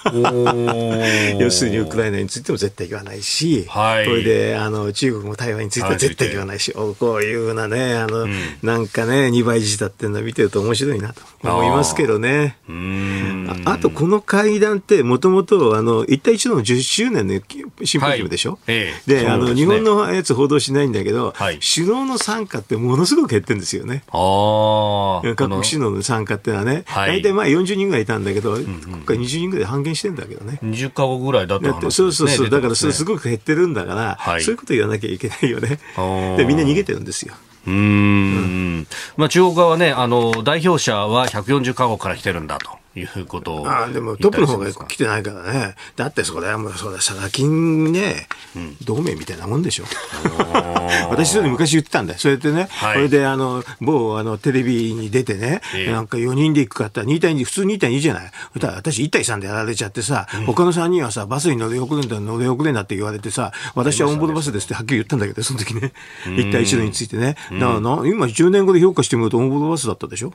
[1.40, 8.32] 要するにウクライナについても絶対言わないし、はい、それであの中国も台湾については絶対言わないし、こういうふうなね、あの、うん、
[8.62, 12.56] なんかね、二倍字だっていうのを見てると面白いなと思いますけどね。
[13.64, 17.40] ああと、この会談って、もともと、あの、一帯一路の10周年の
[17.84, 18.60] シンポジウムでしょ、はい。
[18.68, 24.02] ええ、で、あの、日本のやつ報道しないんだけど、はい、首脳の参加ってものすごく減ってるんですよね。
[24.10, 30.58] 各国首脳の参加っていうのはね、はい、大体まあ40人ぐらいいたんだけど、うんうん、今回20人ぐらい半減してんだけどね。
[30.62, 35.78] 20か国ぐらいだった話、ね、そうそうそう、だからそれすごく減ってるんだから、はい、そういうこと言わなきゃいけないよね。
[36.36, 37.34] で、みんな逃げてるんですよ。
[37.66, 42.70] うん、まあ、中国側はね、あの代表者は140か国から来てるんだと。
[43.00, 45.74] いうことをあでもトップの方が来てないからね。
[45.96, 48.26] だってそれはもうそれサ金ね、
[48.56, 49.84] うん、同盟みたいなもんでしょ。
[51.10, 52.18] 私それ昔言ってたんだよ。
[52.18, 58.30] それでね、はい、それであの、某あのテレビに出てね、えー、なんか4人で行くかって2対2、普通2対2じゃない。
[58.54, 65.92] 私1対3でやられちゃってさ、うん、他の3人はさ、バスに乗り遅れんだ、乗り遅れんだって言われてさ、私はオンボードバスですってはっきり言ったんだけど、その時ね、
[66.24, 67.36] 1対1についてね。
[67.52, 70.32] だからな今10年後で評価してみるとオンボードバスだったでしょ？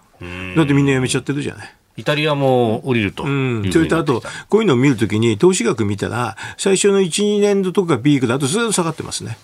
[0.56, 1.76] だってみんな辞めちゃってるじゃない。
[1.98, 9.38] イタリアも降りるとうん、それとあと、こういうのを見るときに、投資額見たら、最初の1、2年度とかピークだとずっと下がってますね。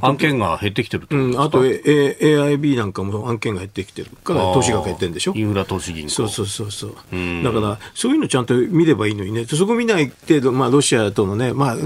[0.00, 1.70] 案件が減ってきてるうん、あと、A、
[2.20, 5.32] AIB なんかも案件が減ってきてるから投資額減ってるんでしょ？
[5.34, 6.10] インフラ投資銀行。
[6.10, 6.90] そうそうそうそう。
[7.42, 9.44] だからそういうのちゃんと見ればいいのにね。
[9.44, 11.82] そこ見ない程度、まあ、ロシアとのね,、まあね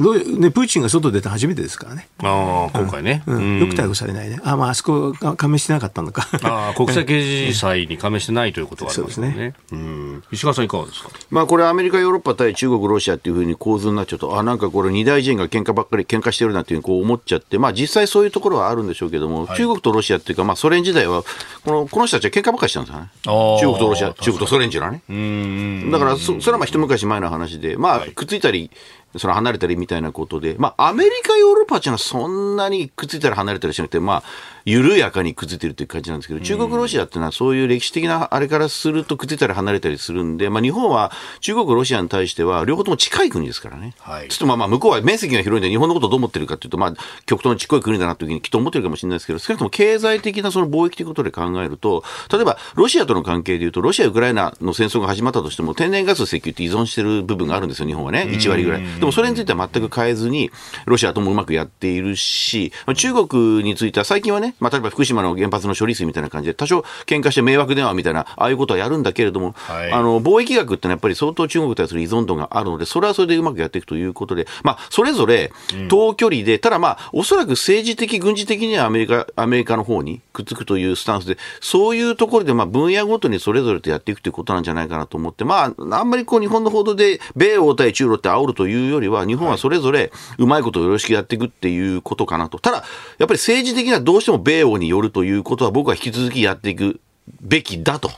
[0.50, 2.08] プーチンが外出て初めてですからね。
[2.18, 4.40] あ今回ね、うん、よく逮捕されないね。
[4.44, 6.28] あ、まあ、あそこ加盟してなかったのか。
[6.42, 9.30] あ国際刑事裁に加盟してないということはありますね。
[9.30, 21.22] ね、うん、石川さんいかがですか、まあ、これアメリカヨーロッパ対中国ロシアっていうふうに構図になっちゃうとあなんかこれ二大臣が喧嘩ばっかり喧嘩してるなっていうこう思っちゃってまあ実際そういうところはあるんでしょうけども、はい、中国とロシアっていうか、まあ、ソ連時代は
[21.64, 23.10] この、この人たちは喧嘩ばっかりしたんですよね。
[23.24, 25.90] 中国とロシア、中国とソ連時代はね。
[25.90, 28.70] だからそ、それはまあ一昔前の話で、まあ、くっついたり、
[29.16, 34.22] その離れたりみたいなことで、まあ、アメリカ、ヨーロッパっていうのはそんなにくっついたり離れたりしなくて、まあ、
[34.68, 41.10] 緩やかにくっついてるっていう感じなんですけど、中国、ロシアっていうのはそういう歴史的なあれからするとくっついたり離れたりするんで、まあ、日本は
[41.40, 43.94] 中国、ロシアに対しては両方とも近い国ですからね。
[43.98, 46.94] はい、ちょっとまあまあ、向こうは面積が広いんで日本のことをどう思ってるかっていうと、まあ、
[47.24, 58.28] 極東のちっこい国だなというふうにきっと思ってるかもしれないですけど、少なくとも経済的なその貿易ということで考えると、例えば、ロシアとの関係でいうと、ロシア、ウクライナの戦争が始まったとしても、天然ガス、石油って依存してる部分があるんですよ、日本はね。
[58.30, 58.82] 1割ぐらい。
[58.82, 60.50] でもそれについては全く変えずに、
[60.84, 75.52] ロシアともうまくやっているし、中国については最近はね、まあ、例えば福島の原発の処理水みたいな感じで、多少喧嘩して迷惑電話みたいな、ああいうことはやるんだけれども、はい、あの、貿易額ってのはやっぱり相当中国に対する依存度があるので、それはそれでうまくやっていくということで、まあ、それぞれ
[75.88, 92.58] 遠距離で、うん、ただまあ、おそらく政治的、軍事的にはアメリカ、アメリカの方にくっつくというスタンスで、そういうところで、まあ、分野ごとにそれぞれとやっていくということなんじゃないかなと思って、まあ、あんまりこう、日本の報道で、米欧対中ロって煽るというよりは、日本はそれぞれうまいことをよろしくやっていくっていうことかなと。
[92.58, 92.84] ただ、
[93.18, 97.00] やっぱり政治的にはどうしても米欧によるということは、僕は引き続きやっていく
[97.42, 98.10] べきだと。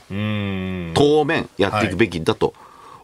[0.93, 2.47] 当面やっていくべきだと。
[2.47, 2.55] はい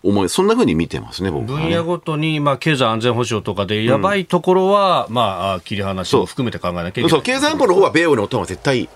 [0.03, 7.09] 思い、そんなふうに見てますね、僕分野ごとに、まあ、経済安全保障とかで、やばいところは、うん、まあ、切り離しも含めて考えなきゃいけない。
[7.09, 8.88] そう、経済安保の方は米欧におった方が絶対いい。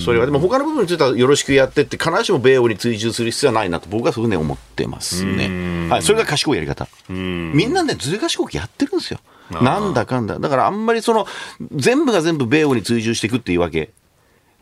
[0.00, 5.88] それは、でも他の部分についてはよろしくやってって、必ずしも米欧に追従する必要はないなと、僕はそういうふうに思ってますね。
[5.88, 6.88] はい、それが賢いやり方。
[7.08, 9.20] みんなね、ずる賢くやってるんですよ。
[9.60, 10.38] なんだかんだ。
[10.38, 11.26] だからあんまりその、
[11.74, 13.90] 全部が全部米欧に追従していくっていうわけ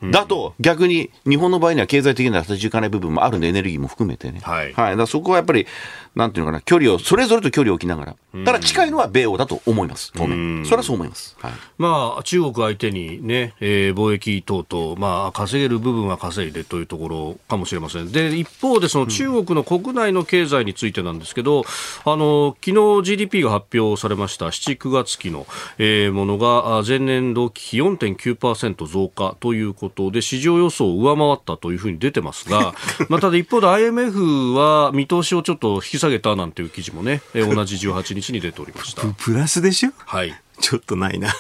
[0.03, 4.41] だと、逆に日本の場合には経済的な立ち行かない部分もあるんで、エネルギーも含めてね。
[4.43, 4.73] はい。
[4.73, 4.97] はい。
[4.97, 5.67] だそこはやっぱり、
[6.15, 8.17] なんていうのかな、距離を、それぞれと距離を置きながら。
[8.45, 10.65] ただ近いのは米欧だと思います、当面。
[10.65, 11.37] それはそう思います。
[11.41, 18.11] はい、まあ、中国相手にね、えー、貿易等々、まあ、稼げる部分は稼いでというところかもしれません。
[18.11, 21.65] で、一方で、その中国の国内の経済についてなんですけど、
[22.05, 25.47] あの、昨日 GDP が発表されました7、9月期の、
[25.79, 32.75] えー、ものが、前年同期比4.9%増加ということで、市場予想を上回ったというふうに出てますが、
[33.09, 39.03] まあ、ただ一方で IMF は見通しをちょっと引き下げたなんていう記事もね、えー、同じ18日に出ておりました。
[39.19, 39.91] プラスでしょ？
[40.07, 40.35] はい。
[40.61, 41.35] ちょっとないな。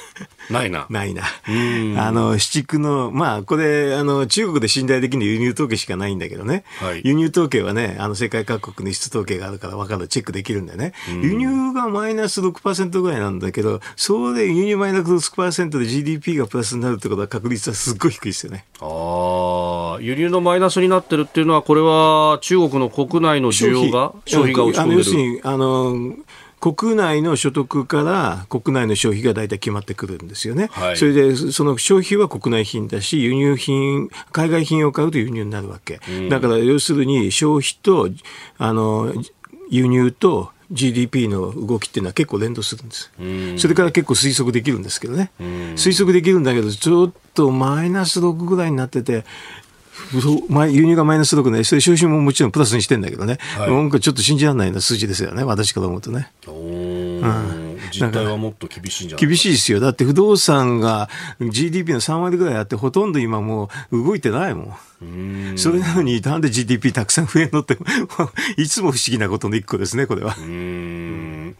[0.51, 0.87] ないな。
[0.91, 1.23] ないな。
[1.97, 6.64] あの、七区の、まあ、これ、あの、中国で信頼できる輸入統計しかないんだけどね。
[6.81, 10.93] はい、輸入統計はね、あの、世界各国の輸出統計があるから分かる、チェックできるんだよね。
[11.23, 18.64] 輸入がマイナス6%ぐらいなんだけど、そうで輸入マイナス6%で GDP がプラスになるってことは確率はすっごい低いですよね。
[18.81, 24.99] ああ、輸入のマイナスになってるっていうのは、これは中国の国内の需要が、消費が落ち込んでる。
[24.99, 26.14] 要するに、あの、
[26.61, 30.69] 国内の所得から国内の消費が大体決まってくるんですよね。
[30.73, 36.01] はい、それで、その消費は国内品だし、輸入品、海外品を買うと輸入になるわけ。
[36.09, 38.11] うん、だから要するに消費と、
[38.59, 39.13] あの、
[39.71, 43.11] 輸入と GDP の動きっていうのは結構連動するんです。
[43.57, 45.31] それから結構推測できるんですけどね。
[45.39, 49.25] 推測できるんだけど、ちょっとマイナス6ぐらいになってて、
[50.13, 56.31] 輸入がマイナス6ね、それ消費ももちろんプラスにしてんだけどね、はい、なんかちょっと信じられないような数字ですよね、私から思うとね。
[56.47, 59.81] うん、実態はもっと厳しいんじゃない厳しいですよ。
[59.81, 61.09] だって不動産が
[61.41, 65.55] GDP の3割ぐらいあって、ほとんど今もう動いてないもん。
[65.55, 67.79] んそれなのに、なんで GDP たくさん増えるのって
[68.57, 70.37] いつも不思議なことの一個ですね、これは。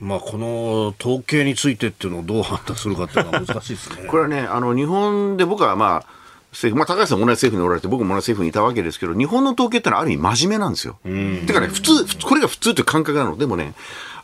[0.01, 4.07] まあ、この統計についてっていうのをどう判断するかっていうのは難しいですね。
[4.09, 6.20] これはね、あの、日本で僕はまあ、
[6.53, 10.99] 政府、まあ、高橋さんも同じ政府におられて、僕も同じ政府にいたわけですけど、日本の統計ってのはある意味真面目なんですよ。
[11.05, 13.37] てかね、普通、これが普通という感覚なの。
[13.37, 13.75] でもね、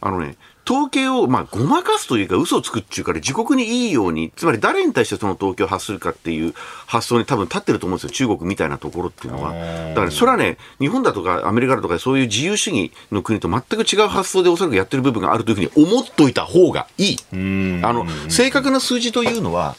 [0.01, 0.37] あのね、
[0.69, 6.55] 統計を、まあ、ごまかすというか、嘘をつくっていうから、自国にいいように、つまり誰に対してその統計を発するかっていう
[6.87, 8.29] 発想に多分立ってると思うんですよ。
[8.29, 9.53] 中国みたいなところっていうのは。
[9.91, 17.17] だから、それはね、日本だとかアメリカだとかそういう自由主義の国と全く違う発想でおそらくやってる部分があるというふうに思っといた方がいい。
[17.33, 19.77] あの、正確な数字というのは、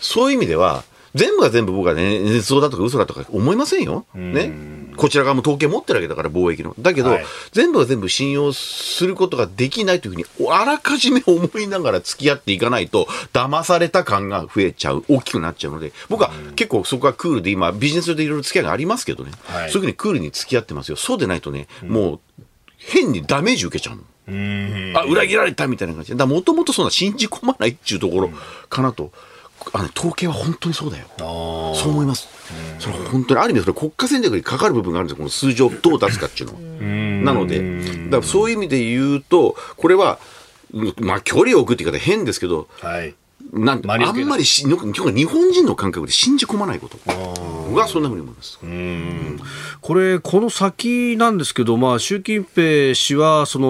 [0.00, 0.84] そういう意味では、
[1.14, 4.04] 全部が全部僕はね、捏造だとか嘘だとか思いませんよ。
[4.14, 4.52] ね。
[4.96, 6.74] こちら側も統計持ってるわけだから、貿易の。
[6.78, 20.96] だけど、はい、全部が全部信用することができないというふうに、あらかじめ思いながら付き合っていかないと、騙された感が増えちゃう、大きくなっちゃうので、僕は結構そこはクールで今、ビジネスでいろいろ付き合いがありますけどね、はい、そういうふうにクールに付き合ってますよ。
[20.96, 22.42] そうでないとね、もう、
[22.76, 24.02] 変にダメージ受けちゃうの。
[24.98, 26.18] あ、裏切られたみたいな感じで。
[26.18, 28.30] だもともとそんな信じ込まないっていうところ
[28.68, 29.12] かなと。
[29.72, 31.06] あの統計は本当にそうだよ。
[31.18, 32.28] そう思います。
[32.78, 35.18] それ本当にある意味それ国家戦略にかかる部分があるんですよ。
[35.18, 36.60] この数字をどう出すかっていうのは。
[37.24, 37.60] なので、
[38.06, 40.18] だからそういう意味で言うと、これは、
[40.98, 43.14] まあ距離を置くって言い方変ですけど、はい、
[43.52, 44.74] なんあんまりし日
[45.24, 46.98] 本人の感覚で信じ込まないこと。
[47.06, 48.58] 僕はそんなふうに思います。
[48.62, 49.40] うん
[49.80, 53.68] これ、この先なんですけど、まあ、習近平氏は、その、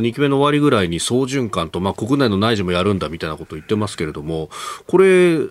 [0.00, 4.50] 2期目の終わりぐらいに総循環と、まあ、国内の内需もやるんだみたいなことを言ってますけれども、
[4.86, 5.50] これ、う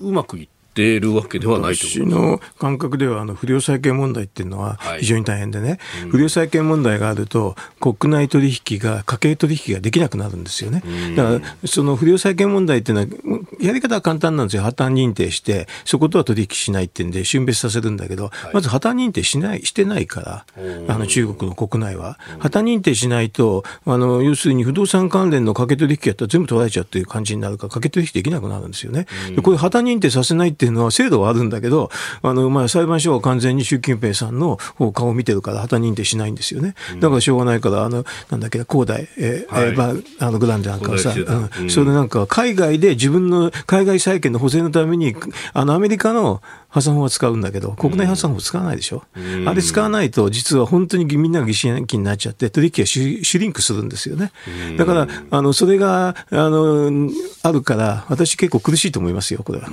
[0.00, 10.82] うまくいってっているわけではない私の感覚ではあの不良債権問題っていうのは非常に大変でね、はいうん、不良債権問題があると国内取引が家計取引ができなくなるんですよね、
[11.16, 14.62] だからその不良債権問題っていうのはやり方は簡単なんですよ。
[14.62, 20.46] 破綻認定してそことは取引しないっていうんで春別させるんだけど、はい、まず破綻認定しないしてないから
[20.88, 22.18] あの中国の国内は。
[22.38, 31.90] 破綻認定しないとあの要するに不動産関連の掛け取引やったら全部取られちゃうという感じになるから掛け取引できなくなるんですよね、でこれ破綻認定させないっていうのは制度はあるんだけど、
[32.22, 34.58] あの、まあ、裁判所は完全に習近平さんの
[34.92, 36.76] 顔を見てるから、旗認定しないんですよね。
[37.00, 45.16] だからしょうがないから、あの、なんだっけ、恒大、えー、はい、えー、あの、グランデなんかはさ、うん、それでなんか、海外で自分の海外債権の保全のために、
[45.52, 46.40] あの、アメリカの
[46.72, 49.04] 破産法は使うんだけど、国内破産法使わないでしょ？
[49.14, 54.32] うあれ使わないと、実は本当にみんなが疑心暗鬼になっちゃって、取引がシュリンクするんですよね。
[54.78, 57.10] だから、あの、それが、あの、
[57.42, 59.68] あるから、私結構苦しいと思いますよ、これは。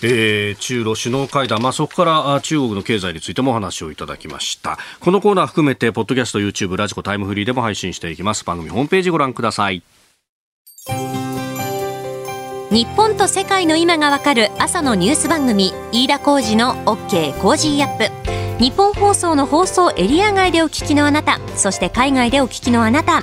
[0.00, 4.78] えー、中ロ首脳会談、まあ、そこから中国の経済についてもお話をいただきました。
[5.00, 8.44] このコーナー含めてポッドキャスト YouTube ラジコタイムフリーでも配信していきます。
[8.44, 9.82] 番組ホームページご覧ください
[12.70, 17.84] 日本と世界の今がわかる朝のニュース番組飯田浩二の OK Cozy up。
[17.84, 23.20] ニッポン放送の放送エリア外でお聞きのあなたそして海外でお聞きのあなた。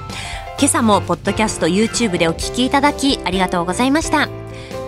[0.58, 4.30] 今朝もポッドキャスト YouTube でお聞きいただきありがとうございました。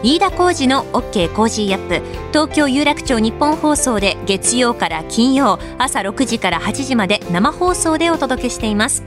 [0.03, 2.01] 飯田浩二の OK Cozy up。
[2.29, 9.01] 東京有楽町ニッポン放送で月曜から金曜朝6時から8時まで生放送でお届けしています。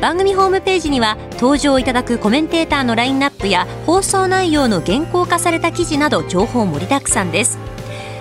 [0.00, 7.58] 番組ホームページには登場いただくコメンテーターのラインナップや放送内容の原稿化された記事など情報盛りだくさんです。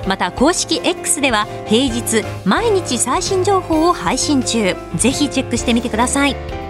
[0.07, 4.76] また公式 X では平日毎日最新情報を配信中。
[4.95, 6.66] ぜひチェックしてみてください。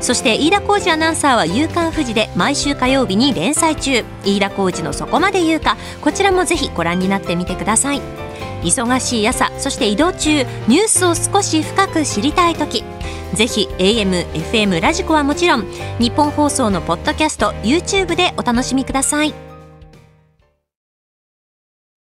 [0.00, 4.04] そして飯田浩二アナウンサーは「夕刊富士」で毎週火曜日に連載中。
[4.24, 5.76] 飯田浩二のそこまで言うか。
[6.02, 8.02] こちらもぜひご覧になってみてください。
[8.62, 10.46] 忙しい朝そして移動中。
[10.68, 12.84] ニュースを少し深く知りたい時。
[13.34, 15.66] ぜひ AM、FM、ラジコはもちろん。
[15.98, 19.53] 日本放送のポッドキャスト YouTube でお楽しみください。